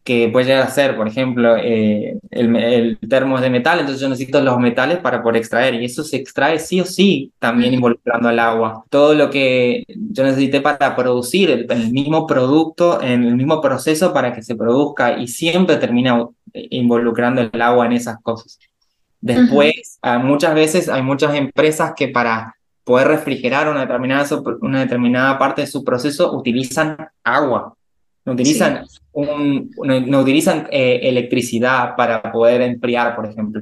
que 0.06 0.30
puede 0.30 0.46
llegar 0.46 0.62
a 0.62 0.70
ser, 0.70 0.96
por 0.96 1.08
ejemplo, 1.08 1.58
eh, 1.58 2.20
el, 2.30 2.56
el, 2.56 3.00
termo 3.10 3.38
es 3.38 3.41
de 3.41 3.50
metal, 3.50 3.80
entonces 3.80 4.00
yo 4.00 4.08
necesito 4.08 4.39
los 4.39 4.60
metales 4.60 5.00
para 5.00 5.24
poder 5.24 5.38
extraer, 5.38 5.74
y 5.74 5.86
eso 5.86 6.04
se 6.04 6.18
extrae 6.18 6.60
sí 6.60 6.80
o 6.80 6.86
sí, 6.86 7.34
también 7.39 7.74
involucrando 7.74 8.30
al 8.30 8.38
agua. 8.38 8.86
Todo 8.91 9.15
lo 9.15 9.32
que 9.32 9.84
yo 9.88 10.24
necesité 10.24 10.62
para 10.62 10.96
producir 10.96 11.50
el, 11.50 11.65
el, 11.72 11.91
mismo 11.91 12.28
producto, 12.28 13.02
en 13.02 13.24
el 13.24 13.36
mismo 13.36 13.60
proceso 13.62 14.13
para 14.13 14.32
que 14.32 14.44
se 14.44 14.56
produzca, 14.56 15.18
y 15.18 15.28
siempre 15.28 15.78
termina 15.78 16.28
involucrando 16.54 17.41
el 17.41 17.62
agua 17.62 17.88
en 17.88 17.94
esas 17.94 18.22
cosas. 18.22 18.60
Después, 19.22 20.00
muchas 20.22 20.54
veces 20.54 20.88
hay 20.88 21.02
muchas 21.02 21.34
empresas 21.34 21.94
que 21.98 22.10
para 22.10 22.56
poder 22.84 23.08
refrigerar 23.08 23.68
una 23.68 23.82
determinada, 23.82 24.24
una 24.62 24.82
determinada 24.82 25.39
parte 25.39 25.62
de 25.62 25.68
su 25.68 25.84
proceso 25.84 26.32
utilizan 26.38 26.96
agua, 27.24 27.76
no 28.26 28.34
utilizan, 28.34 28.86
un, 29.14 29.72
no, 29.78 30.20
utilizan 30.20 30.68
eh, 30.72 31.00
electricidad 31.04 31.96
para 31.96 32.32
poder 32.32 32.62
enfriar, 32.62 33.16
por 33.16 33.28
ejemplo. 33.28 33.62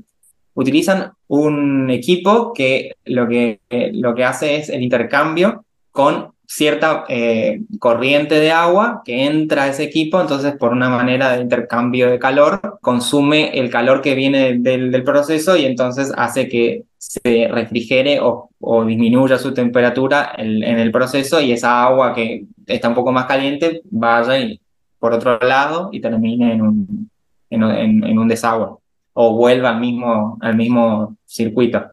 Utilizan 0.56 1.12
un 1.28 1.89
equipo 1.89 2.54
que 2.54 2.93
lo 3.06 3.28
que, 3.28 3.60
lo 3.93 4.15
que 4.15 4.23
hace 4.23 4.58
es 4.58 4.69
el 4.69 4.82
intercambio 4.82 5.65
con 5.91 6.33
cierta 6.45 7.06
eh, 7.10 7.62
corriente 7.79 8.36
de 8.36 8.51
agua 8.51 9.01
que 9.06 9.25
entra 9.25 9.63
a 9.63 9.67
ese 9.69 9.84
equipo, 9.84 10.19
entonces 10.19 10.56
por 10.58 10.71
una 10.71 10.89
manera 10.89 11.34
de 11.34 11.41
intercambio 11.41 12.10
de 12.10 12.19
calor, 12.19 12.79
consume 12.82 13.58
el 13.58 13.69
calor 13.69 14.01
que 14.01 14.15
viene 14.15 14.60
del, 14.60 15.03
proceso 15.03 15.58
y 15.58 15.65
entonces 15.65 16.12
hace 16.15 16.47
que 16.47 16.84
se 16.97 17.47
refrigere 17.49 18.19
o, 18.21 18.49
disminuya 18.86 19.38
su 19.38 19.53
temperatura 19.53 20.34
en, 20.38 20.63
el 20.63 20.91
proceso 20.91 21.41
y 21.41 21.51
esa 21.51 21.84
agua 21.84 22.13
que 22.13 22.45
está 22.67 22.89
un 22.89 22.95
poco 22.95 23.12
más 23.12 23.25
caliente 23.25 23.82
vaya 23.89 24.39
y, 24.39 24.60
por 24.99 25.13
otro 25.13 25.39
lado 25.39 25.89
y 25.91 25.99
termine 25.99 26.53
en 26.53 27.63
un, 27.63 28.27
desagüe 28.27 28.77
o 29.13 29.36
vuelva 29.36 29.69
al 29.69 30.56
mismo 30.56 31.17
circuito, 31.25 31.91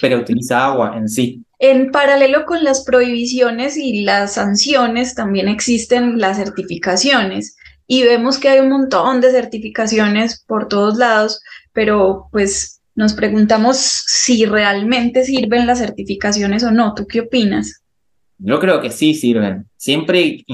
pero 0.00 0.18
utiliza 0.18 0.66
agua 0.66 0.96
en 0.96 1.08
sí. 1.08 1.42
En 1.64 1.92
paralelo 1.92 2.44
con 2.44 2.64
las 2.64 2.82
prohibiciones 2.82 3.76
y 3.76 4.02
las 4.02 4.34
sanciones, 4.34 5.14
también 5.14 5.46
existen 5.46 6.18
las 6.18 6.36
certificaciones 6.36 7.56
y 7.86 8.02
vemos 8.02 8.40
que 8.40 8.48
hay 8.48 8.58
un 8.58 8.68
montón 8.68 9.20
de 9.20 9.30
certificaciones 9.30 10.44
por 10.48 10.66
todos 10.66 10.98
lados, 10.98 11.40
pero 11.72 12.26
pues 12.32 12.80
nos 12.96 13.12
preguntamos 13.12 13.76
si 13.76 14.44
realmente 14.44 15.24
sirven 15.24 15.68
las 15.68 15.78
certificaciones 15.78 16.64
o 16.64 16.72
no. 16.72 16.94
¿Tú 16.94 17.06
qué 17.06 17.20
opinas? 17.20 17.80
Yo 18.38 18.58
creo 18.58 18.80
que 18.80 18.90
sí 18.90 19.14
sirven. 19.14 19.68
Siempre, 19.76 20.44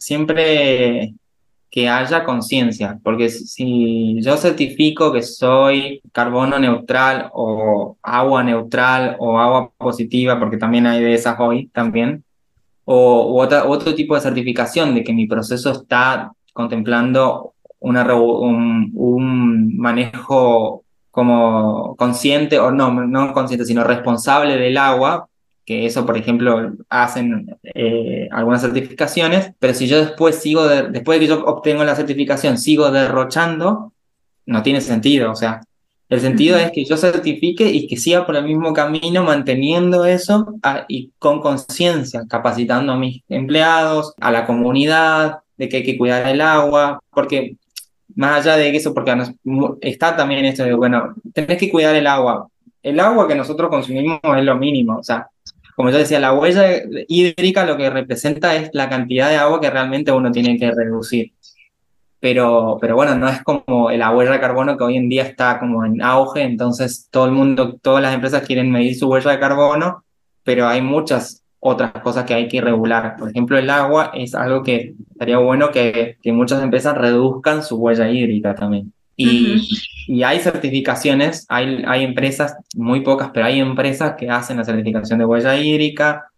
siempre 0.00 1.14
que 1.70 1.88
haya 1.88 2.24
conciencia, 2.24 2.98
porque 3.02 3.28
si 3.28 4.20
yo 4.22 4.36
certifico 4.36 5.12
que 5.12 5.22
soy 5.22 6.00
carbono 6.12 6.58
neutral 6.58 7.30
o 7.32 7.96
agua 8.02 8.42
neutral 8.42 9.16
o 9.18 9.38
agua 9.38 9.70
positiva, 9.76 10.38
porque 10.38 10.56
también 10.56 10.86
hay 10.86 11.02
de 11.02 11.14
esas 11.14 11.38
hoy 11.38 11.68
también, 11.68 12.24
o 12.84 13.46
otro 13.66 13.94
tipo 13.94 14.14
de 14.14 14.22
certificación 14.22 14.94
de 14.94 15.04
que 15.04 15.12
mi 15.12 15.26
proceso 15.26 15.72
está 15.72 16.32
contemplando 16.54 17.52
una, 17.80 18.02
un, 18.14 18.90
un 18.94 19.76
manejo 19.76 20.84
como 21.10 21.96
consciente, 21.96 22.58
o 22.58 22.70
no, 22.70 22.90
no 22.92 23.32
consciente, 23.32 23.66
sino 23.66 23.84
responsable 23.84 24.56
del 24.56 24.76
agua, 24.78 25.28
que 25.68 25.84
eso, 25.84 26.06
por 26.06 26.16
ejemplo, 26.16 26.72
hacen 26.88 27.54
eh, 27.62 28.26
algunas 28.32 28.62
certificaciones, 28.62 29.52
pero 29.58 29.74
si 29.74 29.86
yo 29.86 29.98
después 29.98 30.36
sigo, 30.36 30.66
después 30.66 31.20
de 31.20 31.26
que 31.26 31.28
yo 31.28 31.44
obtengo 31.44 31.84
la 31.84 31.94
certificación, 31.94 32.56
sigo 32.56 32.90
derrochando, 32.90 33.92
no 34.46 34.62
tiene 34.62 34.80
sentido. 34.80 35.30
O 35.30 35.36
sea, 35.36 35.60
el 36.08 36.20
sentido 36.22 36.56
es 36.56 36.72
que 36.72 36.86
yo 36.86 36.96
certifique 36.96 37.68
y 37.68 37.86
que 37.86 37.98
siga 37.98 38.24
por 38.24 38.36
el 38.36 38.44
mismo 38.44 38.72
camino 38.72 39.24
manteniendo 39.24 40.06
eso 40.06 40.54
ah, 40.62 40.86
y 40.88 41.12
con 41.18 41.42
conciencia, 41.42 42.22
capacitando 42.26 42.94
a 42.94 42.96
mis 42.96 43.22
empleados, 43.28 44.14
a 44.22 44.30
la 44.30 44.46
comunidad, 44.46 45.40
de 45.58 45.68
que 45.68 45.76
hay 45.76 45.82
que 45.82 45.98
cuidar 45.98 46.26
el 46.28 46.40
agua, 46.40 46.98
porque 47.10 47.56
más 48.14 48.40
allá 48.40 48.56
de 48.56 48.74
eso, 48.74 48.94
porque 48.94 49.14
está 49.82 50.16
también 50.16 50.46
esto 50.46 50.64
de, 50.64 50.72
bueno, 50.72 51.14
tenés 51.34 51.58
que 51.58 51.70
cuidar 51.70 51.94
el 51.94 52.06
agua. 52.06 52.48
El 52.82 52.98
agua 53.00 53.28
que 53.28 53.34
nosotros 53.34 53.68
consumimos 53.68 54.18
es 54.22 54.44
lo 54.44 54.56
mínimo, 54.56 54.96
o 54.96 55.02
sea, 55.02 55.28
como 55.78 55.90
yo 55.90 55.98
decía, 55.98 56.18
la 56.18 56.32
huella 56.32 56.82
hídrica 57.06 57.64
lo 57.64 57.76
que 57.76 57.88
representa 57.88 58.56
es 58.56 58.68
la 58.72 58.88
cantidad 58.88 59.28
de 59.28 59.36
agua 59.36 59.60
que 59.60 59.70
realmente 59.70 60.10
uno 60.10 60.32
tiene 60.32 60.58
que 60.58 60.72
reducir. 60.72 61.34
Pero, 62.18 62.78
pero 62.80 62.96
bueno, 62.96 63.14
no 63.14 63.28
es 63.28 63.44
como 63.44 63.88
la 63.92 64.10
huella 64.10 64.32
de 64.32 64.40
carbono 64.40 64.76
que 64.76 64.82
hoy 64.82 64.96
en 64.96 65.08
día 65.08 65.22
está 65.22 65.60
como 65.60 65.84
en 65.84 66.02
auge, 66.02 66.42
entonces 66.42 67.06
todo 67.12 67.26
el 67.26 67.30
mundo, 67.30 67.76
todas 67.80 68.02
las 68.02 68.12
empresas 68.12 68.44
quieren 68.44 68.72
medir 68.72 68.96
su 68.96 69.08
huella 69.08 69.30
de 69.30 69.38
carbono, 69.38 70.02
pero 70.42 70.66
hay 70.66 70.82
muchas 70.82 71.44
otras 71.60 71.92
cosas 72.02 72.24
que 72.24 72.34
hay 72.34 72.48
que 72.48 72.60
regular. 72.60 73.14
Por 73.16 73.30
ejemplo, 73.30 73.56
el 73.56 73.70
agua 73.70 74.10
es 74.14 74.34
algo 74.34 74.64
que 74.64 74.96
estaría 75.12 75.38
bueno 75.38 75.70
que, 75.70 76.16
que 76.20 76.32
muchas 76.32 76.60
empresas 76.60 76.98
reduzcan 76.98 77.62
su 77.62 77.76
huella 77.76 78.10
hídrica 78.10 78.52
también. 78.56 78.92
Y, 79.20 79.68
y, 80.06 80.22
hay 80.22 80.38
certificaciones, 80.38 81.44
hay, 81.48 81.82
hay 81.88 82.04
empresas, 82.04 82.54
muy 82.76 83.00
pocas, 83.00 83.30
pero 83.34 83.46
hay 83.46 83.58
empresas 83.58 84.14
que 84.16 84.30
hacen 84.30 84.58
la 84.58 84.64
certificación 84.64 85.18
de 85.18 85.24
huella 85.24 85.56
hídrica. 85.56 86.30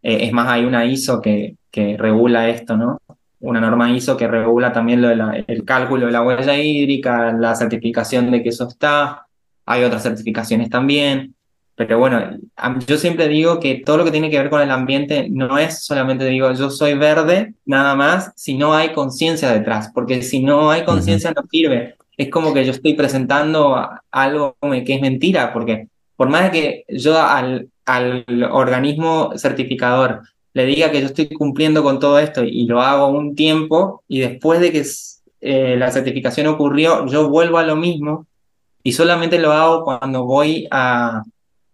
Eh, 0.00 0.26
es 0.26 0.32
más, 0.32 0.46
hay 0.46 0.64
una 0.64 0.84
ISO 0.84 1.20
que, 1.20 1.56
que 1.72 1.96
regula 1.96 2.48
esto, 2.48 2.76
¿no? 2.76 3.00
Una 3.40 3.60
norma 3.60 3.90
ISO 3.90 4.16
que 4.16 4.28
regula 4.28 4.72
también 4.72 5.02
lo 5.02 5.08
de 5.08 5.44
el 5.48 5.64
cálculo 5.64 6.06
de 6.06 6.12
la 6.12 6.22
huella 6.22 6.56
hídrica, 6.56 7.32
la 7.32 7.56
certificación 7.56 8.30
de 8.30 8.44
que 8.44 8.50
eso 8.50 8.68
está. 8.68 9.26
Hay 9.66 9.82
otras 9.82 10.04
certificaciones 10.04 10.70
también. 10.70 11.34
Pero 11.74 11.98
bueno, 11.98 12.38
yo 12.86 12.96
siempre 12.96 13.26
digo 13.26 13.58
que 13.58 13.82
todo 13.84 13.96
lo 13.96 14.04
que 14.04 14.12
tiene 14.12 14.30
que 14.30 14.38
ver 14.38 14.50
con 14.50 14.62
el 14.62 14.70
ambiente 14.70 15.26
no 15.30 15.58
es 15.58 15.82
solamente 15.84 16.26
digo 16.26 16.52
yo 16.52 16.70
soy 16.70 16.94
verde, 16.94 17.54
nada 17.64 17.96
más, 17.96 18.32
si 18.36 18.54
no 18.54 18.74
hay 18.74 18.92
conciencia 18.92 19.50
detrás, 19.50 19.90
porque 19.92 20.22
si 20.22 20.44
no 20.44 20.70
hay 20.70 20.84
conciencia 20.84 21.32
no 21.32 21.42
sirve 21.50 21.96
es 22.20 22.28
como 22.28 22.52
que 22.52 22.66
yo 22.66 22.72
estoy 22.72 22.92
presentando 22.92 23.88
algo 24.10 24.56
que 24.60 24.94
es 24.94 25.00
mentira, 25.00 25.54
porque 25.54 25.88
por 26.16 26.28
más 26.28 26.50
que 26.50 26.84
yo 26.86 27.18
al, 27.18 27.70
al 27.86 28.26
organismo 28.52 29.32
certificador 29.36 30.20
le 30.52 30.66
diga 30.66 30.90
que 30.90 31.00
yo 31.00 31.06
estoy 31.06 31.30
cumpliendo 31.30 31.82
con 31.82 31.98
todo 31.98 32.18
esto 32.18 32.44
y 32.44 32.66
lo 32.66 32.82
hago 32.82 33.08
un 33.08 33.34
tiempo 33.34 34.02
y 34.06 34.20
después 34.20 34.60
de 34.60 34.70
que 34.70 34.84
eh, 35.40 35.76
la 35.78 35.90
certificación 35.90 36.46
ocurrió, 36.48 37.06
yo 37.06 37.30
vuelvo 37.30 37.56
a 37.56 37.64
lo 37.64 37.76
mismo 37.76 38.26
y 38.82 38.92
solamente 38.92 39.38
lo 39.38 39.52
hago 39.52 39.84
cuando 39.84 40.26
voy 40.26 40.68
a, 40.70 41.22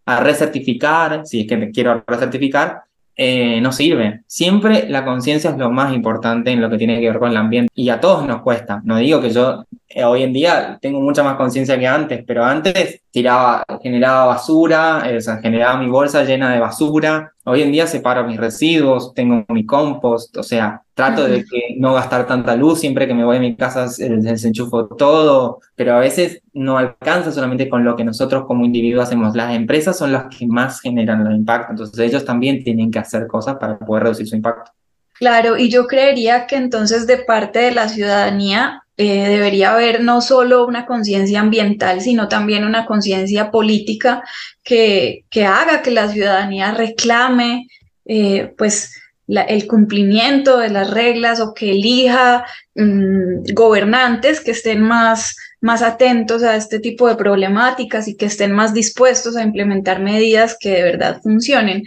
a 0.04 0.20
recertificar, 0.20 1.26
si 1.26 1.40
es 1.40 1.48
que 1.48 1.72
quiero 1.72 2.04
recertificar, 2.06 2.84
eh, 3.16 3.60
no 3.62 3.72
sirve. 3.72 4.22
Siempre 4.26 4.88
la 4.88 5.04
conciencia 5.04 5.50
es 5.50 5.56
lo 5.56 5.70
más 5.70 5.94
importante 5.94 6.50
en 6.50 6.60
lo 6.60 6.68
que 6.68 6.76
tiene 6.76 7.00
que 7.00 7.08
ver 7.08 7.18
con 7.18 7.30
el 7.30 7.36
ambiente 7.36 7.72
y 7.74 7.88
a 7.88 8.00
todos 8.00 8.26
nos 8.26 8.42
cuesta. 8.42 8.82
No 8.84 8.98
digo 8.98 9.20
que 9.20 9.30
yo 9.30 9.64
eh, 9.88 10.04
hoy 10.04 10.22
en 10.22 10.32
día 10.34 10.78
tengo 10.82 11.00
mucha 11.00 11.22
más 11.22 11.36
conciencia 11.36 11.78
que 11.78 11.86
antes, 11.86 12.22
pero 12.26 12.44
antes 12.44 13.00
tiraba, 13.10 13.64
generaba 13.82 14.26
basura, 14.26 15.02
eh, 15.10 15.16
o 15.16 15.20
sea, 15.20 15.38
generaba 15.38 15.78
mi 15.80 15.88
bolsa 15.88 16.24
llena 16.24 16.52
de 16.52 16.60
basura. 16.60 17.32
Hoy 17.48 17.62
en 17.62 17.70
día 17.70 17.86
separo 17.86 18.24
mis 18.24 18.38
residuos, 18.38 19.14
tengo 19.14 19.44
mi 19.50 19.64
compost, 19.64 20.36
o 20.36 20.42
sea, 20.42 20.82
trato 20.94 21.28
de 21.28 21.44
que 21.44 21.76
no 21.78 21.94
gastar 21.94 22.26
tanta 22.26 22.56
luz 22.56 22.80
siempre 22.80 23.06
que 23.06 23.14
me 23.14 23.24
voy 23.24 23.36
a 23.36 23.40
mi 23.40 23.54
casa 23.54 23.86
desenchufo 23.86 24.88
todo, 24.88 25.60
pero 25.76 25.94
a 25.94 26.00
veces 26.00 26.42
no 26.54 26.76
alcanza 26.76 27.30
solamente 27.30 27.68
con 27.68 27.84
lo 27.84 27.94
que 27.94 28.02
nosotros 28.02 28.46
como 28.46 28.64
individuos 28.64 29.04
hacemos. 29.04 29.36
Las 29.36 29.54
empresas 29.54 29.96
son 29.96 30.10
las 30.10 30.24
que 30.36 30.44
más 30.44 30.80
generan 30.80 31.24
el 31.24 31.36
impacto, 31.36 31.70
entonces 31.70 31.96
ellos 32.00 32.24
también 32.24 32.64
tienen 32.64 32.90
que 32.90 32.98
hacer 32.98 33.28
cosas 33.28 33.58
para 33.60 33.78
poder 33.78 34.02
reducir 34.02 34.26
su 34.26 34.34
impacto. 34.34 34.72
Claro, 35.12 35.56
y 35.56 35.70
yo 35.70 35.86
creería 35.86 36.48
que 36.48 36.56
entonces 36.56 37.06
de 37.06 37.18
parte 37.18 37.60
de 37.60 37.70
la 37.70 37.88
ciudadanía 37.88 38.82
eh, 38.98 39.28
debería 39.28 39.72
haber 39.72 40.02
no 40.02 40.22
solo 40.22 40.66
una 40.66 40.86
conciencia 40.86 41.40
ambiental, 41.40 42.00
sino 42.00 42.28
también 42.28 42.64
una 42.64 42.86
conciencia 42.86 43.50
política 43.50 44.22
que, 44.62 45.24
que, 45.28 45.44
haga 45.44 45.82
que 45.82 45.90
la 45.90 46.08
ciudadanía 46.08 46.72
reclame 46.72 47.68
eh, 48.06 48.54
pues 48.56 48.92
el 49.28 49.66
cumplimiento 49.66 50.58
de 50.58 50.70
las 50.70 50.90
reglas 50.90 51.40
o 51.40 51.52
que 51.52 51.72
elija 51.72 52.46
mm, 52.74 53.52
gobernantes 53.52 54.40
que 54.40 54.52
estén 54.52 54.80
más, 54.80 55.36
más 55.60 55.82
atentos 55.82 56.42
a 56.42 56.56
este 56.56 56.78
tipo 56.78 57.08
de 57.08 57.16
problemáticas 57.16 58.08
y 58.08 58.16
que 58.16 58.26
estén 58.26 58.52
más 58.52 58.72
dispuestos 58.72 59.36
a 59.36 59.42
implementar 59.42 60.00
medidas 60.00 60.56
que 60.58 60.70
de 60.70 60.82
verdad 60.82 61.20
funcionen. 61.22 61.82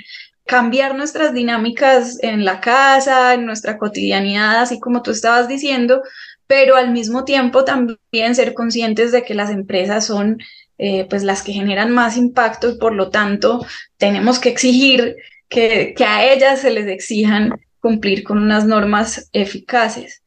Cambiar 0.45 0.95
nuestras 0.95 1.33
dinámicas 1.33 2.17
en 2.21 2.43
la 2.43 2.59
casa, 2.59 3.33
en 3.35 3.45
nuestra 3.45 3.77
cotidianidad, 3.77 4.61
así 4.61 4.79
como 4.79 5.01
tú 5.01 5.11
estabas 5.11 5.47
diciendo, 5.47 6.01
pero 6.49 6.75
al 6.75 6.91
mismo 6.91 7.25
tiempo 7.25 7.63
también 7.63 8.33
ser 8.33 8.55
conscientes 8.55 9.11
de 9.11 9.21
que 9.21 9.35
las 9.35 9.51
empresas 9.51 10.07
son 10.07 10.39
eh, 10.79 11.05
pues 11.07 11.21
las 11.21 11.43
que 11.43 11.53
generan 11.53 11.91
más 11.91 12.17
impacto 12.17 12.71
y 12.71 12.79
por 12.79 12.95
lo 12.95 13.11
tanto 13.11 13.63
tenemos 13.97 14.39
que 14.39 14.49
exigir 14.49 15.15
que, 15.47 15.93
que 15.95 16.05
a 16.05 16.33
ellas 16.33 16.61
se 16.61 16.71
les 16.71 16.87
exijan 16.87 17.53
cumplir 17.79 18.23
con 18.23 18.39
unas 18.39 18.65
normas 18.65 19.29
eficaces. 19.31 20.23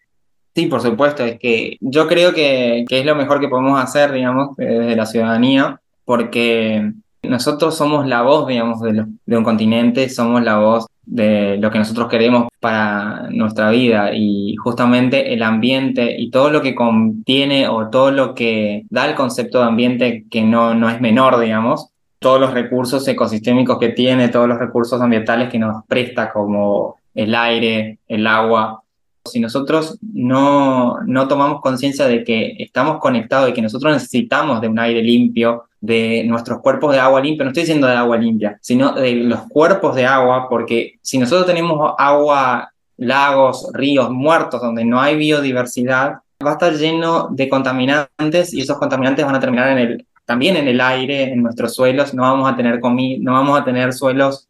Sí, 0.55 0.67
por 0.67 0.81
supuesto, 0.81 1.25
es 1.25 1.41
que 1.41 1.77
yo 1.81 2.07
creo 2.07 2.33
que, 2.33 2.85
que 2.89 3.01
es 3.01 3.07
lo 3.07 3.17
mejor 3.17 3.41
que 3.41 3.49
podemos 3.49 3.83
hacer, 3.83 4.13
digamos, 4.13 4.55
desde 4.57 4.95
la 4.95 5.07
ciudadanía, 5.07 5.81
porque 6.05 6.93
nosotros 7.23 7.77
somos 7.77 8.07
la 8.07 8.23
voz, 8.23 8.47
digamos, 8.47 8.81
de, 8.81 9.07
de, 9.27 9.37
un 9.37 9.43
continente, 9.43 10.09
somos 10.09 10.41
la 10.45 10.59
voz 10.59 10.87
de 11.05 11.57
lo 11.59 11.71
que 11.71 11.79
nosotros 11.79 12.09
queremos 12.09 12.49
para 12.61 13.29
nuestra 13.31 13.71
vida. 13.71 14.11
Y 14.15 14.57
justamente 14.57 15.33
el 15.35 15.43
ambiente 15.43 16.15
y 16.19 16.31
todo 16.31 16.51
lo 16.51 16.63
que 16.63 16.75
contiene 16.75 17.69
o 17.69 17.91
todo 17.91 18.11
lo 18.11 18.35
que 18.35 18.85
da 18.91 19.09
el 19.09 19.15
concepto 19.15 19.59
de 19.59 19.65
ambiente 19.65 20.25
que 20.31 20.43
no, 20.43 20.75
no 20.75 20.89
es 20.89 21.01
menor, 21.01 21.39
digamos, 21.41 21.91
todos 22.19 22.41
los 22.41 22.55
recursos 22.55 23.07
ecosistémicos 23.07 23.79
que 23.79 23.91
tiene, 23.91 24.29
todos 24.29 24.49
los 24.49 24.59
recursos 24.59 25.01
ambientales 25.01 25.51
que 25.51 25.59
nos 25.59 25.85
presta 25.87 26.33
como 26.33 26.97
el 27.15 27.35
aire, 27.35 27.99
el 28.09 28.27
agua, 28.27 28.82
si 29.25 29.41
nosotros 29.41 29.99
no, 30.03 30.99
no 31.07 31.29
tomamos 31.29 31.61
conciencia 31.61 32.07
de 32.07 32.25
que 32.25 32.57
estamos 32.59 32.99
conectados 32.99 33.51
y 33.51 33.53
que 33.53 33.63
nosotros 33.63 33.93
necesitamos 33.93 34.61
de 34.61 34.69
un 34.69 34.79
aire 34.79 35.03
limpio, 35.03 35.65
de 35.81 36.23
nuestros 36.25 36.61
cuerpos 36.61 36.93
de 36.93 37.01
agua 37.01 37.21
limpia, 37.21 37.45
no 37.45 37.51
estoy 37.51 37.65
diciendo 37.65 37.89
de 37.89 37.95
agua 37.97 38.17
limpia, 38.17 38.57
sino 38.61 38.93
de 38.93 39.15
los 39.15 39.41
cuerpos 39.49 39.97
de 39.97 40.07
agua, 40.07 40.49
porque 40.49 40.99
si 41.03 41.19
nosotros 41.19 41.47
tenemos 41.47 41.95
agua, 41.99 42.73
lagos, 42.97 43.69
ríos 43.73 44.09
muertos 44.11 44.61
donde 44.61 44.85
no 44.85 45.01
hay 45.01 45.17
biodiversidad, 45.17 46.19
va 46.45 46.51
a 46.51 46.53
estar 46.53 46.73
lleno 46.75 47.29
de 47.31 47.49
contaminantes 47.49 48.55
y 48.55 48.61
esos 48.61 48.79
contaminantes 48.79 49.25
van 49.25 49.35
a 49.35 49.41
terminar 49.41 49.71
en 49.71 49.79
el, 49.79 50.07
también 50.25 50.57
en 50.57 50.69
el 50.69 50.81
aire, 50.81 51.33
en 51.33 51.43
nuestros 51.43 51.75
suelos, 51.75 52.15
no 52.15 52.23
vamos 52.23 52.51
a 52.51 52.57
tener 52.57 52.81
no 52.81 53.33
vamos 53.33 53.61
a 53.61 53.65
tener 53.65 53.93
suelos 53.93 54.49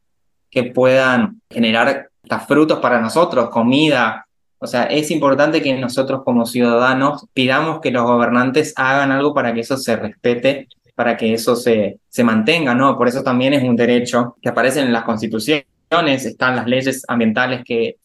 que 0.50 0.64
puedan 0.64 1.40
generar 1.48 2.10
frutos 2.46 2.78
para 2.78 3.00
nosotros, 3.00 3.48
comida, 3.48 4.26
o 4.62 4.66
sea, 4.66 4.84
es 4.84 5.10
importante 5.10 5.60
que 5.60 5.74
nosotros 5.74 6.22
como 6.24 6.46
ciudadanos 6.46 7.26
pidamos 7.34 7.80
que 7.80 7.90
los 7.90 8.04
gobernantes 8.04 8.72
hagan 8.76 9.10
algo 9.10 9.34
para 9.34 9.52
que 9.52 9.60
eso 9.60 9.76
se 9.76 9.96
respete, 9.96 10.68
para 10.94 11.16
que 11.16 11.34
eso 11.34 11.56
se, 11.56 11.98
se 12.08 12.22
mantenga, 12.22 12.74
¿no? 12.74 12.96
Por 12.96 13.08
eso 13.08 13.24
también 13.24 13.54
es 13.54 13.64
un 13.64 13.74
derecho 13.74 14.36
que 14.40 14.48
aparece 14.48 14.80
en 14.80 14.92
las 14.92 15.02
constituciones, 15.02 15.64
están 15.90 16.54
las 16.54 16.66
leyes 16.68 17.02
ambientales 17.08 17.62
que, 17.64 17.96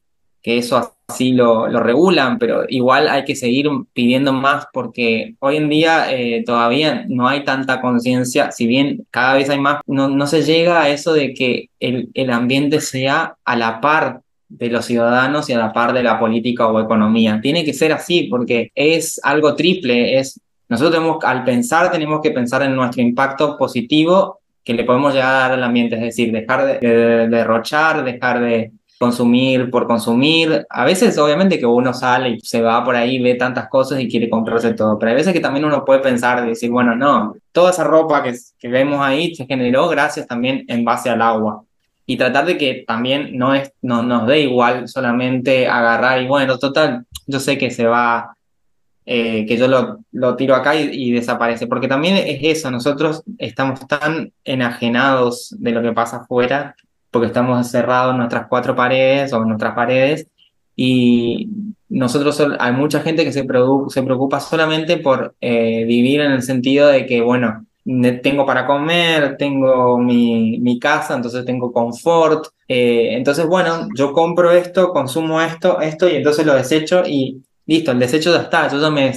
que 0.41 0.57
eso 0.57 0.93
así 1.07 1.33
lo, 1.33 1.67
lo 1.67 1.79
regulan, 1.79 2.39
pero 2.39 2.63
igual 2.67 3.07
hay 3.07 3.23
que 3.23 3.35
seguir 3.35 3.67
pidiendo 3.93 4.33
más 4.33 4.65
porque 4.73 5.35
hoy 5.39 5.57
en 5.57 5.69
día 5.69 6.11
eh, 6.11 6.43
todavía 6.43 7.05
no 7.07 7.27
hay 7.27 7.43
tanta 7.43 7.81
conciencia, 7.81 8.51
si 8.51 8.65
bien 8.65 9.05
cada 9.11 9.35
vez 9.35 9.49
hay 9.49 9.59
más, 9.59 9.81
no, 9.85 10.09
no 10.09 10.25
se 10.25 10.41
llega 10.41 10.81
a 10.81 10.89
eso 10.89 11.13
de 11.13 11.33
que 11.33 11.69
el, 11.79 12.09
el 12.15 12.31
ambiente 12.31 12.81
sea 12.81 13.35
a 13.45 13.55
la 13.55 13.79
par 13.79 14.21
de 14.49 14.69
los 14.69 14.85
ciudadanos 14.85 15.49
y 15.49 15.53
a 15.53 15.57
la 15.57 15.73
par 15.73 15.93
de 15.93 16.03
la 16.03 16.19
política 16.19 16.67
o 16.67 16.79
economía. 16.79 17.39
Tiene 17.41 17.65
que 17.65 17.73
ser 17.73 17.91
así 17.91 18.23
porque 18.23 18.71
es 18.75 19.19
algo 19.23 19.55
triple, 19.55 20.17
es 20.19 20.39
nosotros 20.69 20.95
tenemos, 20.95 21.23
al 21.23 21.43
pensar 21.45 21.91
tenemos 21.91 22.21
que 22.21 22.31
pensar 22.31 22.61
en 22.61 22.75
nuestro 22.75 23.01
impacto 23.01 23.57
positivo 23.57 24.39
que 24.63 24.73
le 24.73 24.83
podemos 24.83 25.13
llegar 25.13 25.33
a 25.33 25.39
dar 25.39 25.51
al 25.53 25.63
ambiente, 25.63 25.95
es 25.95 26.01
decir, 26.01 26.31
dejar 26.31 26.65
de, 26.81 27.27
derrochar, 27.29 28.03
dejar 28.03 28.41
de 28.41 28.73
consumir 28.99 29.71
por 29.71 29.87
consumir. 29.87 30.65
A 30.69 30.83
veces, 30.83 31.17
obviamente, 31.17 31.57
que 31.57 31.65
uno 31.65 31.93
sale 31.93 32.31
y 32.31 32.39
se 32.41 32.61
va 32.61 32.83
por 32.83 32.95
ahí, 32.97 33.21
ve 33.21 33.35
tantas 33.35 33.69
cosas 33.69 34.01
y 34.01 34.09
quiere 34.09 34.29
comprarse 34.29 34.73
todo, 34.73 34.99
pero 34.99 35.11
hay 35.11 35.15
veces 35.15 35.31
que 35.31 35.39
también 35.39 35.63
uno 35.63 35.85
puede 35.85 36.01
pensar 36.01 36.45
decir, 36.45 36.69
bueno, 36.69 36.95
no, 36.95 37.35
toda 37.53 37.71
esa 37.71 37.85
ropa 37.85 38.21
que, 38.23 38.33
que 38.59 38.67
vemos 38.67 38.99
ahí 38.99 39.33
se 39.35 39.45
generó 39.45 39.87
gracias 39.87 40.27
también 40.27 40.65
en 40.67 40.83
base 40.83 41.09
al 41.09 41.21
agua 41.21 41.63
y 42.09 42.15
tratar 42.15 42.45
de 42.45 42.57
que 42.57 42.85
también 42.87 43.37
no, 43.37 43.53
es, 43.53 43.73
no 43.81 44.01
nos 44.01 44.25
dé 44.27 44.39
igual 44.39 44.87
solamente 44.87 45.67
agarrar 45.67 46.21
y 46.21 46.25
bueno, 46.25 46.57
total, 46.57 47.05
yo 47.27 47.39
sé 47.41 47.57
que 47.57 47.69
se 47.69 47.85
va, 47.85 48.33
eh, 49.05 49.45
que 49.45 49.57
yo 49.57 49.67
lo, 49.67 49.99
lo 50.13 50.37
tiro 50.37 50.55
acá 50.55 50.73
y, 50.73 51.11
desaparece, 51.11 51.67
porque 51.67 51.89
también 51.89 52.15
es 52.15 52.39
eso, 52.41 52.71
nosotros 52.71 53.23
estamos 53.37 53.85
tan 53.87 54.31
enajenados 54.45 55.53
de 55.59 55.71
lo 55.71 55.81
que 55.81 55.91
pasa 55.91 56.17
afuera, 56.17 56.77
porque 57.11 57.27
estamos 57.27 57.57
encerrados 57.57 58.13
en 58.13 58.19
nuestras 58.19 58.47
cuatro 58.47 58.73
paredes 58.73 59.33
o 59.33 59.41
en 59.41 59.49
nuestras 59.49 59.75
paredes, 59.75 60.27
y 60.77 61.49
nosotros 61.89 62.41
hay 62.57 62.71
mucha 62.71 63.01
gente 63.01 63.25
que 63.25 63.33
se, 63.33 63.41
se 63.41 64.03
preocupa 64.03 64.39
solamente 64.39 64.95
por 64.97 65.35
eh, 65.41 65.83
vivir 65.83 66.21
en 66.21 66.31
el 66.31 66.41
sentido 66.41 66.87
de 66.87 67.05
que, 67.05 67.19
bueno, 67.19 67.65
tengo 68.21 68.45
para 68.45 68.65
comer, 68.65 69.37
tengo 69.37 69.97
mi, 69.97 70.59
mi 70.59 70.79
casa, 70.79 71.15
entonces 71.15 71.45
tengo 71.45 71.71
confort. 71.71 72.47
Eh, 72.67 73.15
entonces, 73.15 73.45
bueno, 73.45 73.87
yo 73.95 74.11
compro 74.11 74.51
esto, 74.51 74.91
consumo 74.91 75.41
esto, 75.41 75.79
esto 75.79 76.09
y 76.09 76.15
entonces 76.15 76.45
lo 76.45 76.53
desecho 76.53 77.03
y 77.05 77.41
listo, 77.65 77.91
el 77.91 77.99
desecho 77.99 78.33
ya 78.33 78.41
está. 78.41 78.67
Yo 78.69 78.79
ya 78.81 78.89
me, 78.89 79.13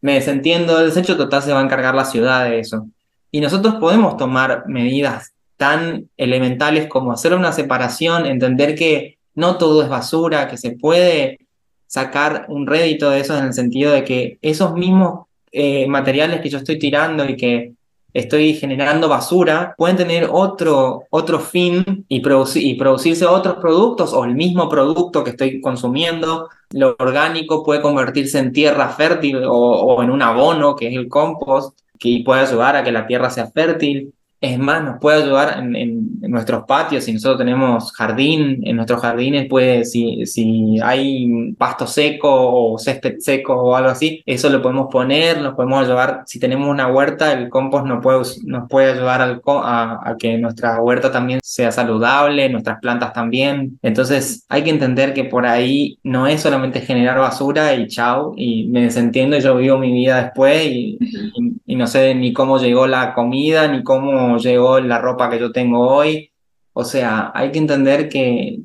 me 0.00 0.14
desentiendo 0.14 0.76
del 0.76 0.86
desecho, 0.86 1.16
total 1.16 1.42
se 1.42 1.52
va 1.52 1.60
a 1.60 1.64
encargar 1.64 1.94
la 1.94 2.04
ciudad 2.04 2.44
de 2.44 2.60
eso. 2.60 2.86
Y 3.32 3.40
nosotros 3.40 3.76
podemos 3.76 4.16
tomar 4.16 4.64
medidas 4.68 5.32
tan 5.56 6.08
elementales 6.16 6.86
como 6.88 7.12
hacer 7.12 7.34
una 7.34 7.52
separación, 7.52 8.26
entender 8.26 8.76
que 8.76 9.18
no 9.34 9.58
todo 9.58 9.82
es 9.82 9.88
basura, 9.88 10.48
que 10.48 10.56
se 10.56 10.72
puede 10.72 11.40
sacar 11.88 12.46
un 12.48 12.66
rédito 12.66 13.10
de 13.10 13.20
eso 13.20 13.36
en 13.36 13.46
el 13.46 13.54
sentido 13.54 13.92
de 13.92 14.04
que 14.04 14.38
esos 14.42 14.74
mismos 14.74 15.26
eh, 15.50 15.86
materiales 15.88 16.40
que 16.40 16.48
yo 16.48 16.58
estoy 16.58 16.78
tirando 16.78 17.28
y 17.28 17.36
que 17.36 17.72
estoy 18.14 18.54
generando 18.54 19.08
basura, 19.08 19.74
pueden 19.76 19.96
tener 19.96 20.28
otro, 20.30 21.02
otro 21.10 21.40
fin 21.40 22.06
y, 22.08 22.22
y 22.54 22.74
producirse 22.76 23.26
otros 23.26 23.56
productos 23.56 24.14
o 24.14 24.24
el 24.24 24.34
mismo 24.34 24.68
producto 24.68 25.24
que 25.24 25.30
estoy 25.30 25.60
consumiendo. 25.60 26.48
Lo 26.70 26.96
orgánico 26.98 27.64
puede 27.64 27.82
convertirse 27.82 28.38
en 28.38 28.52
tierra 28.52 28.88
fértil 28.90 29.44
o, 29.44 29.52
o 29.52 30.02
en 30.02 30.10
un 30.10 30.22
abono, 30.22 30.76
que 30.76 30.88
es 30.88 30.96
el 30.96 31.08
compost, 31.08 31.78
que 31.98 32.22
puede 32.24 32.42
ayudar 32.42 32.76
a 32.76 32.84
que 32.84 32.92
la 32.92 33.06
tierra 33.06 33.30
sea 33.30 33.50
fértil. 33.50 34.14
Es 34.44 34.58
más, 34.58 34.84
nos 34.84 34.98
puede 35.00 35.22
ayudar 35.22 35.58
en, 35.58 36.20
nuestros 36.20 36.64
patios, 36.66 37.04
si 37.04 37.14
nosotros 37.14 37.38
tenemos 37.38 37.92
jardín, 37.92 38.60
en 38.62 38.76
nuestros 38.76 39.00
jardines, 39.00 39.46
puede, 39.48 39.86
si, 39.86 40.26
si 40.26 40.78
hay 40.82 41.54
pasto 41.54 41.86
seco 41.86 42.28
o 42.30 42.78
césped 42.78 43.20
seco 43.20 43.54
o 43.54 43.74
algo 43.74 43.88
así, 43.88 44.22
eso 44.26 44.50
lo 44.50 44.60
podemos 44.60 44.88
poner, 44.92 45.40
nos 45.40 45.54
podemos 45.54 45.82
ayudar, 45.82 46.24
si 46.26 46.38
tenemos 46.38 46.68
una 46.68 46.88
huerta, 46.88 47.32
el 47.32 47.48
compost 47.48 47.86
nos 47.86 48.02
puede, 48.02 48.20
nos 48.44 48.68
puede 48.68 48.92
ayudar 48.92 49.22
al, 49.22 49.40
a, 49.46 50.10
a, 50.10 50.16
que 50.18 50.36
nuestra 50.36 50.78
huerta 50.82 51.10
también 51.10 51.40
sea 51.42 51.72
saludable, 51.72 52.50
nuestras 52.50 52.80
plantas 52.80 53.14
también. 53.14 53.78
Entonces 53.80 54.44
hay 54.50 54.62
que 54.62 54.70
entender 54.70 55.14
que 55.14 55.24
por 55.24 55.46
ahí 55.46 55.98
no 56.02 56.26
es 56.26 56.42
solamente 56.42 56.82
generar 56.82 57.18
basura 57.18 57.74
y 57.74 57.86
chao, 57.88 58.34
y 58.36 58.66
me 58.68 58.82
desentiendo 58.82 59.38
y 59.38 59.40
yo 59.40 59.56
vivo 59.56 59.78
mi 59.78 59.90
vida 59.90 60.22
después 60.22 60.66
y, 60.66 60.98
y 61.64 61.76
no 61.76 61.86
sé 61.86 62.14
ni 62.14 62.34
cómo 62.34 62.58
llegó 62.58 62.86
la 62.86 63.14
comida, 63.14 63.68
ni 63.68 63.82
cómo 63.82 64.33
llegó 64.38 64.80
la 64.80 64.98
ropa 64.98 65.30
que 65.30 65.38
yo 65.38 65.52
tengo 65.52 65.86
hoy. 65.88 66.30
O 66.72 66.84
sea, 66.84 67.30
hay 67.34 67.52
que 67.52 67.58
entender 67.58 68.08
que, 68.08 68.58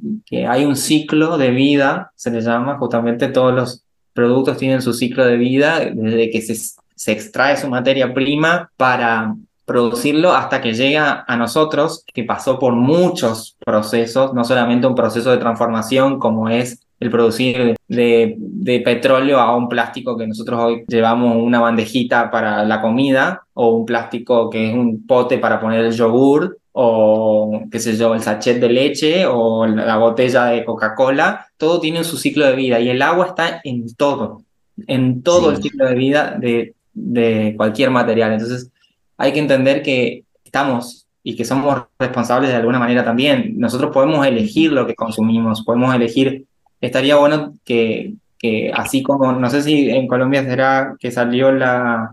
hay 0.48 0.66
un 0.66 0.76
ciclo 0.76 1.38
de 1.38 1.52
vida, 1.52 2.12
se 2.16 2.32
le 2.32 2.42
llama, 2.42 2.78
justamente 2.78 3.28
todos 3.28 3.54
los 3.54 3.84
productos 4.14 4.58
tienen 4.58 4.82
su 4.82 4.94
ciclo 4.94 5.26
de 5.26 5.38
vida, 5.38 5.80
desde 5.94 6.30
que 6.32 6.42
se, 6.42 6.56
se 6.96 7.12
extrae 7.12 7.56
su 7.58 7.70
materia 7.70 8.14
prima 8.14 8.72
para 8.78 9.36
producirlo 9.66 10.34
hasta 10.34 10.62
que 10.62 10.74
llega 10.74 11.24
a 11.28 11.38
nosotros, 11.38 12.04
que 12.12 12.24
pasó 12.24 12.58
por 12.58 12.74
muchos 12.74 13.56
procesos, 13.64 14.34
no 14.34 14.44
solamente 14.44 14.88
un 14.88 14.96
proceso 14.96 15.30
de 15.30 15.38
transformación 15.38 16.18
como 16.18 16.50
es 16.50 16.82
el 17.00 17.10
producir 17.10 17.76
de, 17.88 18.36
de, 18.38 18.80
petróleo 18.82 19.40
a 19.40 19.56
un 19.56 19.70
plástico 19.70 20.18
que 20.18 20.28
nosotros 20.28 20.60
hoy 20.62 20.84
llevamos 20.88 21.38
una 21.38 21.62
bandejita 21.62 22.30
para 22.30 22.66
la 22.66 22.82
comida 22.82 23.44
o 23.54 23.70
un 23.70 23.86
plástico 23.86 24.50
que 24.50 24.70
es 24.70 24.76
un 24.76 25.08
pote 25.08 25.38
para 25.38 25.62
poner 25.62 25.86
el 25.86 25.94
yogur 25.94 26.58
o 26.74 27.62
qué 27.72 27.80
sé 27.80 27.96
yo, 27.96 28.14
el 28.14 28.22
sachet 28.22 28.60
de 28.60 28.70
leche 28.70 29.26
o 29.26 29.66
la 29.66 29.98
botella 29.98 30.46
de 30.46 30.64
Coca-Cola, 30.64 31.48
todo 31.58 31.80
tiene 31.80 32.04
su 32.04 32.18
ciclo 32.18 32.46
de 32.46 32.56
vida 32.56 32.80
y 32.80 32.90
el 32.90 33.02
agua 33.02 33.28
está 33.28 33.62
en 33.64 33.94
todo, 33.96 34.44
en 34.88 35.22
todo 35.24 35.52
el 35.52 35.62
ciclo 35.62 35.88
de 35.88 35.96
vida 35.96 36.38
de, 36.40 36.76
de 36.94 37.54
cualquier 37.58 37.92
material. 37.92 38.34
Entonces 38.34 38.72
hay 39.18 39.34
que 39.34 39.40
entender 39.40 39.82
que 39.82 40.24
estamos 40.44 41.08
y 41.24 41.36
que 41.36 41.46
somos 41.46 41.84
responsables 41.98 42.50
de 42.50 42.56
alguna 42.56 42.80
manera 42.80 43.04
también. 43.04 43.56
Nosotros 43.58 43.92
podemos 43.92 44.26
elegir 44.26 44.72
lo 44.72 44.88
que 44.88 44.96
consumimos, 44.96 45.64
podemos 45.64 45.94
elegir 45.94 46.46
estaría 46.82 47.16
bueno 47.16 47.54
que, 47.66 48.14
que 48.38 48.72
así 48.74 49.04
como, 49.04 49.32
no 49.34 49.50
sé 49.50 49.62
si 49.62 49.90
en 49.90 50.08
Colombia 50.08 50.44
será 50.44 50.96
que 51.00 51.12
salió 51.12 51.52
la 51.52 52.12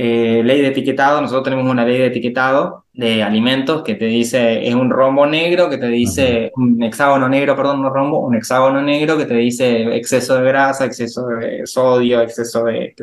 eh, 0.00 0.42
ley 0.44 0.60
de 0.60 0.68
etiquetado, 0.68 1.20
nosotros 1.20 1.42
tenemos 1.42 1.68
una 1.68 1.84
ley 1.84 1.98
de 1.98 2.06
etiquetado 2.06 2.84
de 2.92 3.20
alimentos 3.20 3.82
que 3.82 3.96
te 3.96 4.04
dice, 4.04 4.64
es 4.64 4.74
un 4.74 4.90
rombo 4.90 5.26
negro, 5.26 5.68
que 5.68 5.76
te 5.76 5.88
dice, 5.88 6.52
un 6.54 6.80
hexágono 6.84 7.28
negro, 7.28 7.56
perdón, 7.56 7.82
no 7.82 7.90
rombo, 7.90 8.20
un 8.20 8.36
hexágono 8.36 8.80
negro 8.80 9.18
que 9.18 9.24
te 9.24 9.34
dice 9.34 9.96
exceso 9.96 10.36
de 10.36 10.44
grasa, 10.48 10.84
exceso 10.84 11.26
de 11.26 11.66
sodio, 11.66 12.20
exceso 12.20 12.64
de... 12.64 12.94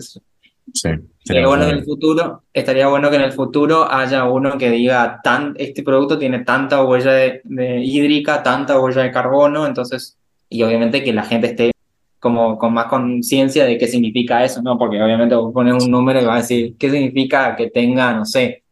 Sí. 0.73 0.89
Estaría 1.19 1.47
bueno, 1.47 1.65
que 1.65 1.71
en 1.71 1.77
el 1.79 1.83
futuro, 1.83 2.43
estaría 2.53 2.87
bueno 2.87 3.09
que 3.09 3.15
en 3.17 3.21
el 3.23 3.31
futuro 3.33 3.91
haya 3.91 4.23
uno 4.25 4.57
que 4.57 4.69
diga, 4.69 5.19
tan, 5.21 5.53
este 5.57 5.83
producto 5.83 6.17
tiene 6.17 6.45
tanta 6.45 6.81
huella 6.81 7.11
de, 7.11 7.41
de 7.43 7.81
hídrica, 7.81 8.41
tanta 8.41 8.79
huella 8.79 9.03
de 9.03 9.11
carbono, 9.11 9.65
entonces 9.65 10.17
y 10.49 10.63
obviamente 10.63 11.03
que 11.03 11.13
la 11.13 11.23
gente 11.23 11.47
esté 11.47 11.71
como 12.19 12.57
con 12.57 12.73
más 12.73 12.85
conciencia 12.85 13.65
de 13.65 13.77
qué 13.77 13.87
significa 13.87 14.43
eso, 14.43 14.61
¿no? 14.61 14.77
Porque 14.77 15.01
obviamente 15.01 15.35
vos 15.35 15.53
pones 15.53 15.83
un 15.83 15.91
número 15.91 16.21
y 16.21 16.25
vas 16.25 16.37
a 16.37 16.41
decir, 16.41 16.75
¿qué 16.79 16.89
significa 16.89 17.55
que 17.55 17.69
tenga, 17.69 18.13
no 18.13 18.25
sé, 18.25 18.63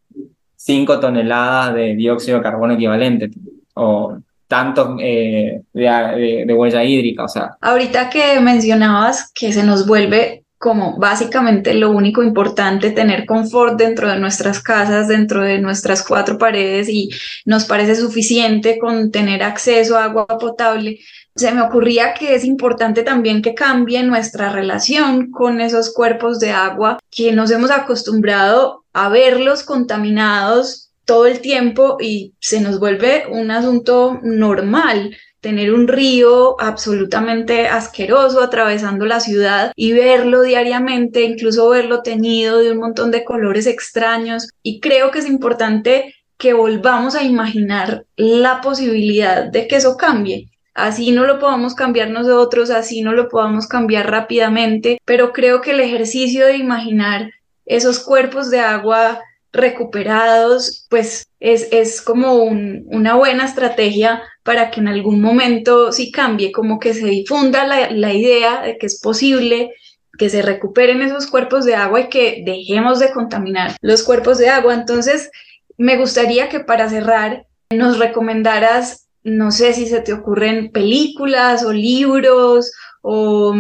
5 0.56 1.00
toneladas 1.00 1.76
de 1.76 1.96
dióxido 1.96 2.38
de 2.38 2.44
carbono 2.44 2.74
equivalente? 2.74 3.30
O 3.76 4.18
tantos 4.48 4.98
de, 4.98 5.62
de, 5.74 6.54
huella 6.54 6.84
hídrica. 6.84 7.26
O 7.26 7.28
sea. 7.28 7.58
Ahorita 7.62 8.10
que 8.10 8.40
mencionabas 8.40 9.32
que 9.34 9.52
se 9.52 9.64
nos 9.64 9.88
vuelve 9.88 10.44
como 10.64 10.98
básicamente 10.98 11.74
lo 11.74 11.92
único 11.92 12.24
importante, 12.24 12.92
tener 12.92 13.26
confort 13.26 13.78
dentro 13.78 14.08
de 14.08 14.18
nuestras 14.18 14.62
casas, 14.62 15.10
dentro 15.10 15.42
de 15.42 15.60
nuestras 15.60 16.02
cuatro 16.04 16.38
paredes 16.38 16.88
y 16.88 17.10
nos 17.44 17.66
parece 17.66 17.98
suficiente 17.98 18.80
con 18.80 19.12
tener 19.12 19.44
acceso 19.44 19.98
a 19.98 20.06
agua 20.06 20.26
potable. 20.26 21.00
Se 21.36 21.52
me 21.52 21.62
ocurría 21.62 22.14
que 22.14 22.36
es 22.36 22.46
importante 22.46 23.02
también 23.02 23.42
que 23.42 23.56
cambie 23.56 24.04
nuestra 24.04 24.50
relación 24.50 25.32
con 25.32 25.62
esos 25.62 25.92
cuerpos 25.92 26.40
de 26.40 26.52
agua 26.52 27.00
que 27.10 27.32
nos 27.32 27.50
hemos 27.50 27.72
acostumbrado 27.72 28.84
a 28.94 29.10
verlos 29.10 29.64
contaminados 29.64 30.92
todo 31.06 31.26
el 31.26 31.42
tiempo 31.42 31.98
y 32.00 32.36
se 32.40 32.62
nos 32.62 32.80
vuelve 32.80 33.26
un 33.30 33.50
asunto 33.50 34.20
normal 34.22 35.16
tener 35.42 35.74
un 35.74 35.90
río 35.90 36.56
absolutamente 36.62 37.68
asqueroso 37.68 38.42
atravesando 38.42 39.06
la 39.06 39.20
ciudad 39.20 39.74
y 39.76 39.92
verlo 39.92 40.44
diariamente, 40.44 41.24
incluso 41.24 41.68
verlo 41.70 42.02
teñido 42.02 42.60
de 42.60 42.72
un 42.72 42.78
montón 42.78 43.12
de 43.12 43.26
colores 43.26 43.68
extraños. 43.68 44.48
Y 44.62 44.80
creo 44.80 45.12
que 45.12 45.20
es 45.20 45.28
importante 45.28 46.16
que 46.38 46.54
volvamos 46.54 47.16
a 47.16 47.24
imaginar 47.24 48.06
la 48.16 48.62
posibilidad 48.62 49.44
de 49.44 49.68
que 49.68 49.76
eso 49.76 49.98
cambie. 49.98 50.50
Así 50.74 51.12
no 51.12 51.26
lo 51.26 51.40
podamos 51.40 51.76
cambiar 51.76 52.10
nosotros, 52.10 52.70
así 52.70 53.02
no 53.02 53.14
lo 53.14 53.30
podamos 53.30 53.68
cambiar 53.68 54.10
rápidamente, 54.10 55.00
pero 55.06 55.32
creo 55.32 55.62
que 55.62 55.72
el 55.72 55.80
ejercicio 55.80 56.46
de 56.46 56.58
imaginar 56.58 57.30
esos 57.66 58.00
cuerpos 58.00 58.50
de 58.50 58.60
agua 58.60 59.22
recuperados, 59.52 60.88
pues 60.90 61.28
es, 61.40 61.68
es 61.72 62.02
como 62.02 62.44
una 62.44 63.16
buena 63.16 63.46
estrategia 63.46 64.24
para 64.42 64.72
que 64.72 64.80
en 64.80 64.88
algún 64.88 65.22
momento 65.22 65.92
sí 65.92 66.12
cambie, 66.12 66.52
como 66.52 66.80
que 66.80 66.94
se 66.94 67.06
difunda 67.06 67.66
la, 67.66 67.92
la 67.92 68.14
idea 68.14 68.62
de 68.62 68.78
que 68.78 68.88
es 68.88 69.00
posible 69.00 69.72
que 70.18 70.30
se 70.30 70.42
recuperen 70.42 71.02
esos 71.02 71.28
cuerpos 71.28 71.66
de 71.66 71.76
agua 71.76 72.02
y 72.02 72.10
que 72.10 72.44
dejemos 72.46 73.00
de 73.00 73.12
contaminar 73.12 73.76
los 73.82 74.04
cuerpos 74.04 74.38
de 74.38 74.50
agua. 74.50 74.74
Entonces, 74.74 75.32
me 75.78 75.98
gustaría 75.98 76.50
que 76.50 76.60
para 76.60 76.90
cerrar 76.90 77.46
nos 77.72 77.98
recomendaras, 78.00 79.03
no 79.24 79.52
sé 79.52 79.74
si 79.74 79.88
se 79.88 80.02
te 80.02 80.14
ocurren 80.14 80.72
películas 80.72 81.64
o 81.64 81.72
libros 81.72 82.72
o 83.02 83.56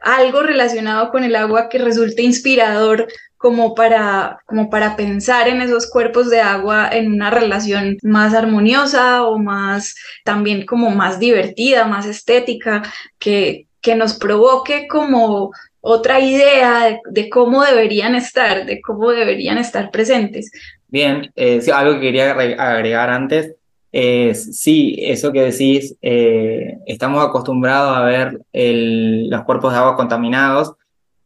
algo 0.00 0.42
relacionado 0.42 1.10
con 1.10 1.24
el 1.24 1.36
agua 1.36 1.68
que 1.68 1.78
resulte 1.78 2.22
inspirador 2.22 3.06
como 3.36 3.74
para, 3.74 4.38
como 4.46 4.70
para 4.70 4.94
pensar 4.94 5.48
en 5.48 5.62
esos 5.62 5.90
cuerpos 5.90 6.30
de 6.30 6.40
agua 6.40 6.88
en 6.92 7.12
una 7.12 7.30
relación 7.30 7.96
más 8.02 8.34
armoniosa 8.34 9.24
o 9.24 9.36
más, 9.38 9.96
también 10.24 10.64
como 10.64 10.90
más 10.90 11.18
divertida, 11.18 11.84
más 11.84 12.06
estética, 12.06 12.82
que, 13.18 13.66
que 13.80 13.96
nos 13.96 14.14
provoque 14.14 14.86
como 14.86 15.50
otra 15.80 16.20
idea 16.20 17.00
de, 17.10 17.28
cómo 17.28 17.64
deberían 17.64 18.14
estar, 18.14 18.64
de 18.64 18.80
cómo 18.80 19.10
deberían 19.10 19.58
estar 19.58 19.90
presentes. 19.90 20.52
Bien, 20.86 21.32
eh, 21.34 21.60
algo 21.74 21.94
que 21.94 22.00
quería 22.00 22.30
agregar 22.30 23.10
antes 23.10 23.56
es, 23.92 24.58
sí, 24.58 24.96
eso 24.98 25.32
que 25.32 25.42
decís, 25.42 25.96
eh, 26.00 26.78
estamos 26.86 27.22
acostumbrados 27.24 27.96
a 27.96 28.02
ver 28.02 28.40
los 28.52 29.42
cuerpos 29.44 29.72
de 29.72 29.78
agua 29.78 29.96
contaminados, 29.96 30.74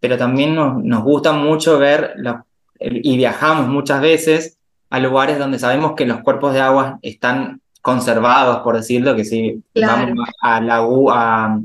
pero 0.00 0.18
también 0.18 0.54
nos, 0.54 0.82
nos 0.82 1.02
gusta 1.04 1.32
mucho 1.32 1.78
ver 1.78 2.14
y 2.80 3.16
viajamos 3.16 3.68
muchas 3.68 4.00
veces 4.00 4.58
a 4.90 4.98
lugares 4.98 5.38
donde 5.38 5.58
sabemos 5.58 5.92
que 5.96 6.06
los 6.06 6.20
cuerpos 6.20 6.52
de 6.54 6.60
agua 6.60 6.98
están 7.02 7.60
conservados, 7.82 8.58
por 8.58 8.76
decirlo, 8.76 9.14
que 9.14 9.24
si 9.24 9.62
vamos 9.74 10.28
a, 10.42 10.60
la 10.60 10.78
a, 11.12 11.60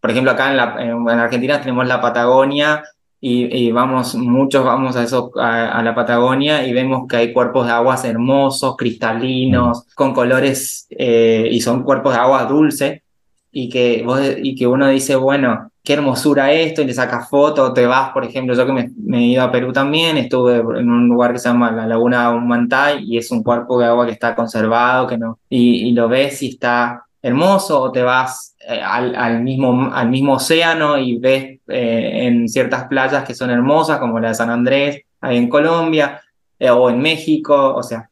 por 0.00 0.10
ejemplo, 0.10 0.30
acá 0.30 0.50
en, 0.50 0.56
la, 0.56 0.76
en, 0.78 1.08
Argentina 1.08 1.60
tenemos 1.60 1.86
la 1.86 2.00
Patagonia 2.00 2.84
y, 3.24 3.70
vamos, 3.70 4.16
muchos 4.16 4.64
vamos 4.64 4.96
a, 4.96 5.04
eso, 5.04 5.30
a, 5.36 5.80
la 5.80 5.94
Patagonia 5.94 6.66
y 6.66 6.72
vemos 6.72 7.06
que 7.08 7.16
hay 7.16 7.32
cuerpos 7.32 7.66
de 7.66 7.72
aguas 7.72 8.04
hermosos, 8.04 8.76
cristalinos, 8.76 9.86
con 9.94 10.12
colores, 10.12 10.88
eh, 10.90 11.48
y 11.48 11.60
son 11.60 11.84
cuerpos 11.84 12.14
de 12.14 12.18
agua 12.18 12.46
dulce, 12.46 13.04
y 13.52 13.68
que, 13.68 14.02
vos, 14.04 14.20
y 14.42 14.56
que 14.56 14.66
uno 14.66 14.88
dice, 14.88 15.14
bueno, 15.14 15.70
qué 15.84 15.92
hermosura 15.92 16.50
esto, 16.50 16.82
y 16.82 16.86
le 16.86 16.94
sacas 16.94 17.28
foto, 17.28 17.72
te 17.72 17.86
vas, 17.86 18.10
por 18.10 18.24
ejemplo, 18.24 18.56
yo 18.56 18.66
que 18.66 18.72
me, 18.72 19.18
he 19.18 19.22
ido 19.22 19.44
a 19.44 19.52
Perú 19.52 19.72
también, 19.72 20.16
estuve 20.16 20.56
en 20.56 20.90
un 20.90 21.06
lugar 21.06 21.32
que 21.32 21.38
se 21.38 21.48
llama 21.48 21.70
la 21.70 21.86
Laguna 21.86 22.32
Humantay, 22.32 23.04
y 23.04 23.18
es 23.18 23.30
un 23.30 23.44
cuerpo 23.44 23.78
de 23.78 23.86
agua 23.86 24.04
que 24.04 24.12
está 24.12 24.34
conservado, 24.34 25.06
que 25.06 25.16
no, 25.16 25.38
y, 25.48 25.92
lo 25.92 26.08
ves 26.08 26.42
y 26.42 26.48
está 26.48 27.04
hermoso, 27.22 27.80
o 27.80 27.92
te 27.92 28.02
vas 28.02 28.56
eh, 28.68 28.80
al, 28.80 29.42
mismo, 29.42 29.90
al 29.92 30.10
mismo 30.10 30.34
océano 30.34 30.98
y 30.98 31.18
ves 31.18 31.60
eh, 31.68 32.26
en 32.26 32.48
ciertas 32.48 32.84
playas 32.84 33.24
que 33.24 33.34
son 33.34 33.50
hermosas, 33.50 33.98
como 33.98 34.18
la 34.18 34.28
de 34.28 34.34
San 34.34 34.50
Andrés, 34.50 35.02
ahí 35.20 35.36
en 35.36 35.48
Colombia, 35.48 36.20
eh, 36.58 36.70
o 36.70 36.90
en 36.90 37.00
México, 37.00 37.74
o 37.74 37.82
sea, 37.82 38.08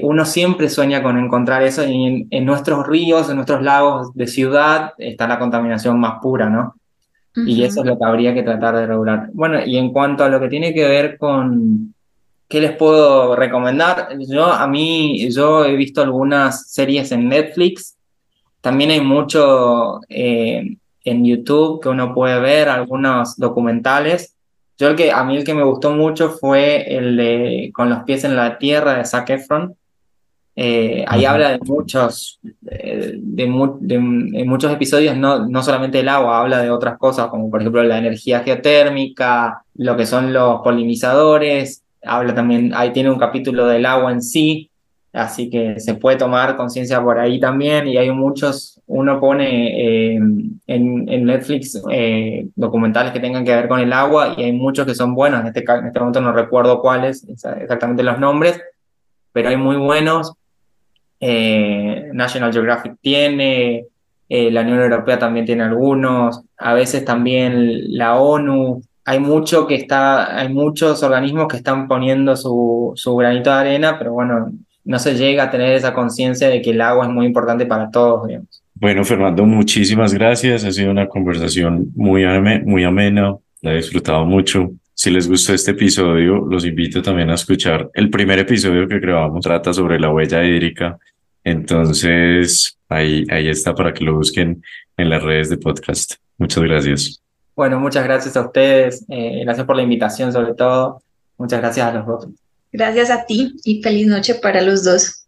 uno 0.00 0.24
siempre 0.24 0.70
sueña 0.70 1.02
con 1.02 1.18
encontrar 1.18 1.62
eso 1.62 1.86
y 1.86 2.26
en, 2.30 2.44
nuestros 2.46 2.86
ríos, 2.86 3.28
en 3.28 3.36
nuestros 3.36 3.60
lagos 3.60 4.14
de 4.14 4.26
ciudad 4.26 4.94
está 4.96 5.28
la 5.28 5.38
contaminación 5.38 6.00
más 6.00 6.20
pura, 6.22 6.48
¿no? 6.48 6.74
Y 7.34 7.62
eso 7.62 7.80
es 7.80 7.86
lo 7.86 7.98
que 7.98 8.04
habría 8.04 8.32
que 8.32 8.42
tratar 8.42 8.74
de 8.74 8.86
regular. 8.86 9.28
Bueno, 9.34 9.62
y 9.62 9.76
en 9.76 9.92
cuanto 9.92 10.24
a 10.24 10.30
lo 10.30 10.40
que 10.40 10.48
tiene 10.48 10.72
que 10.72 10.88
ver 10.88 11.18
con 11.18 11.94
qué 12.48 12.62
les 12.62 12.72
puedo 12.76 13.36
recomendar, 13.36 14.08
yo 14.26 14.50
a 14.50 14.66
mí, 14.66 15.30
yo 15.30 15.66
he 15.66 15.76
visto 15.76 16.00
algunas 16.00 16.72
series 16.72 17.12
en 17.12 17.28
Netflix, 17.28 17.97
también 18.60 18.90
hay 18.90 19.00
mucho 19.00 20.00
eh, 20.08 20.76
en 21.04 21.24
YouTube 21.24 21.80
que 21.82 21.88
uno 21.88 22.14
puede 22.14 22.40
ver, 22.40 22.68
algunos 22.68 23.36
documentales. 23.36 24.34
Yo 24.78 24.88
el 24.88 24.96
que, 24.96 25.10
a 25.10 25.24
mí 25.24 25.36
el 25.36 25.44
que 25.44 25.54
me 25.54 25.64
gustó 25.64 25.90
mucho 25.92 26.30
fue 26.30 26.96
el 26.96 27.16
de 27.16 27.70
Con 27.74 27.90
los 27.90 28.04
pies 28.04 28.24
en 28.24 28.36
la 28.36 28.58
tierra 28.58 28.94
de 28.94 29.04
Zac 29.04 29.30
Efron. 29.30 29.74
Eh, 30.60 31.04
ahí 31.06 31.24
habla 31.24 31.50
de 31.50 31.58
muchos, 31.58 32.40
de, 32.42 33.14
de, 33.16 33.46
muchos 34.44 34.72
episodios, 34.72 35.16
no, 35.16 35.46
no 35.46 35.62
solamente 35.62 35.98
del 35.98 36.08
agua, 36.08 36.40
habla 36.40 36.60
de 36.60 36.68
otras 36.68 36.98
cosas, 36.98 37.28
como 37.28 37.48
por 37.48 37.60
ejemplo 37.60 37.80
la 37.84 37.98
energía 37.98 38.40
geotérmica, 38.40 39.62
lo 39.76 39.96
que 39.96 40.04
son 40.04 40.32
los 40.32 40.60
polinizadores, 40.62 41.84
habla 42.02 42.34
también, 42.34 42.72
ahí 42.74 42.92
tiene 42.92 43.08
un 43.08 43.20
capítulo 43.20 43.68
del 43.68 43.86
agua 43.86 44.10
en 44.10 44.20
sí, 44.20 44.67
así 45.12 45.50
que 45.50 45.80
se 45.80 45.94
puede 45.94 46.16
tomar 46.16 46.56
conciencia 46.56 47.02
por 47.02 47.18
ahí 47.18 47.40
también, 47.40 47.86
y 47.88 47.96
hay 47.96 48.10
muchos 48.10 48.78
uno 48.88 49.20
pone 49.20 50.14
eh, 50.14 50.14
en, 50.14 51.08
en, 51.08 51.24
Netflix 51.24 51.80
eh, 51.90 52.46
documentales 52.56 53.12
que 53.12 53.20
tengan 53.20 53.44
que 53.44 53.54
ver 53.54 53.68
con 53.68 53.80
el 53.80 53.92
agua 53.92 54.34
y 54.36 54.44
hay 54.44 54.52
muchos 54.52 54.86
que 54.86 54.94
son 54.94 55.14
buenos, 55.14 55.40
en 55.42 55.48
este, 55.48 55.60
en 55.60 55.86
este 55.86 55.98
momento 55.98 56.20
no 56.22 56.32
recuerdo 56.32 56.80
cuáles 56.80 57.26
exactamente 57.28 58.02
los 58.02 58.18
nombres, 58.18 58.60
pero 59.32 59.50
hay 59.50 59.56
muy 59.56 59.76
buenos. 59.76 60.32
Eh, 61.20 62.10
National 62.12 62.52
Geographic 62.52 62.94
tiene, 63.00 63.86
la 64.28 64.60
Unión 64.62 64.80
Europea 64.80 65.18
también 65.18 65.44
tiene 65.44 65.64
algunos, 65.64 66.42
a 66.56 66.74
veces 66.74 67.04
también 67.04 67.96
la 67.96 68.16
ONU. 68.18 68.82
Hay 69.04 69.20
mucho 69.20 69.66
que 69.66 69.74
está, 69.74 70.38
hay 70.38 70.48
muchos 70.48 71.02
organismos 71.02 71.48
que 71.48 71.56
están 71.58 71.88
poniendo 71.88 72.36
su, 72.36 72.92
su 72.94 73.16
granito 73.16 73.50
de 73.50 73.56
arena, 73.56 73.98
pero 73.98 74.12
bueno, 74.12 74.52
no 74.88 74.98
se 74.98 75.14
llega 75.14 75.44
a 75.44 75.50
tener 75.50 75.74
esa 75.74 75.92
conciencia 75.92 76.48
de 76.48 76.62
que 76.62 76.70
el 76.70 76.80
agua 76.80 77.04
es 77.04 77.12
muy 77.12 77.26
importante 77.26 77.66
para 77.66 77.90
todos, 77.90 78.26
digamos. 78.26 78.62
Bueno, 78.74 79.04
Fernando, 79.04 79.44
muchísimas 79.44 80.14
gracias. 80.14 80.64
Ha 80.64 80.72
sido 80.72 80.90
una 80.90 81.06
conversación 81.06 81.92
muy, 81.94 82.24
muy 82.64 82.84
amena. 82.84 83.36
La 83.60 83.74
he 83.74 83.76
disfrutado 83.76 84.24
mucho. 84.24 84.70
Si 84.94 85.10
les 85.10 85.28
gustó 85.28 85.52
este 85.52 85.72
episodio, 85.72 86.38
los 86.48 86.64
invito 86.64 87.02
también 87.02 87.28
a 87.28 87.34
escuchar 87.34 87.90
el 87.92 88.08
primer 88.08 88.38
episodio 88.38 88.88
que 88.88 88.98
grabamos. 88.98 89.44
Trata 89.44 89.74
sobre 89.74 90.00
la 90.00 90.10
huella 90.10 90.42
hídrica. 90.42 90.98
Entonces, 91.44 92.78
ahí, 92.88 93.26
ahí 93.30 93.48
está 93.48 93.74
para 93.74 93.92
que 93.92 94.04
lo 94.04 94.14
busquen 94.14 94.62
en 94.96 95.10
las 95.10 95.22
redes 95.22 95.50
de 95.50 95.58
podcast. 95.58 96.14
Muchas 96.38 96.64
gracias. 96.64 97.22
Bueno, 97.54 97.78
muchas 97.78 98.04
gracias 98.04 98.38
a 98.38 98.40
ustedes. 98.40 99.04
Eh, 99.10 99.42
gracias 99.44 99.66
por 99.66 99.76
la 99.76 99.82
invitación, 99.82 100.32
sobre 100.32 100.54
todo. 100.54 101.02
Muchas 101.36 101.60
gracias 101.60 101.86
a 101.86 101.92
los 101.92 102.06
dos. 102.06 102.47
Gracias 102.72 103.10
a 103.10 103.24
ti 103.24 103.56
y 103.64 103.82
feliz 103.82 104.06
noche 104.06 104.34
para 104.34 104.60
los 104.60 104.84
dos. 104.84 105.27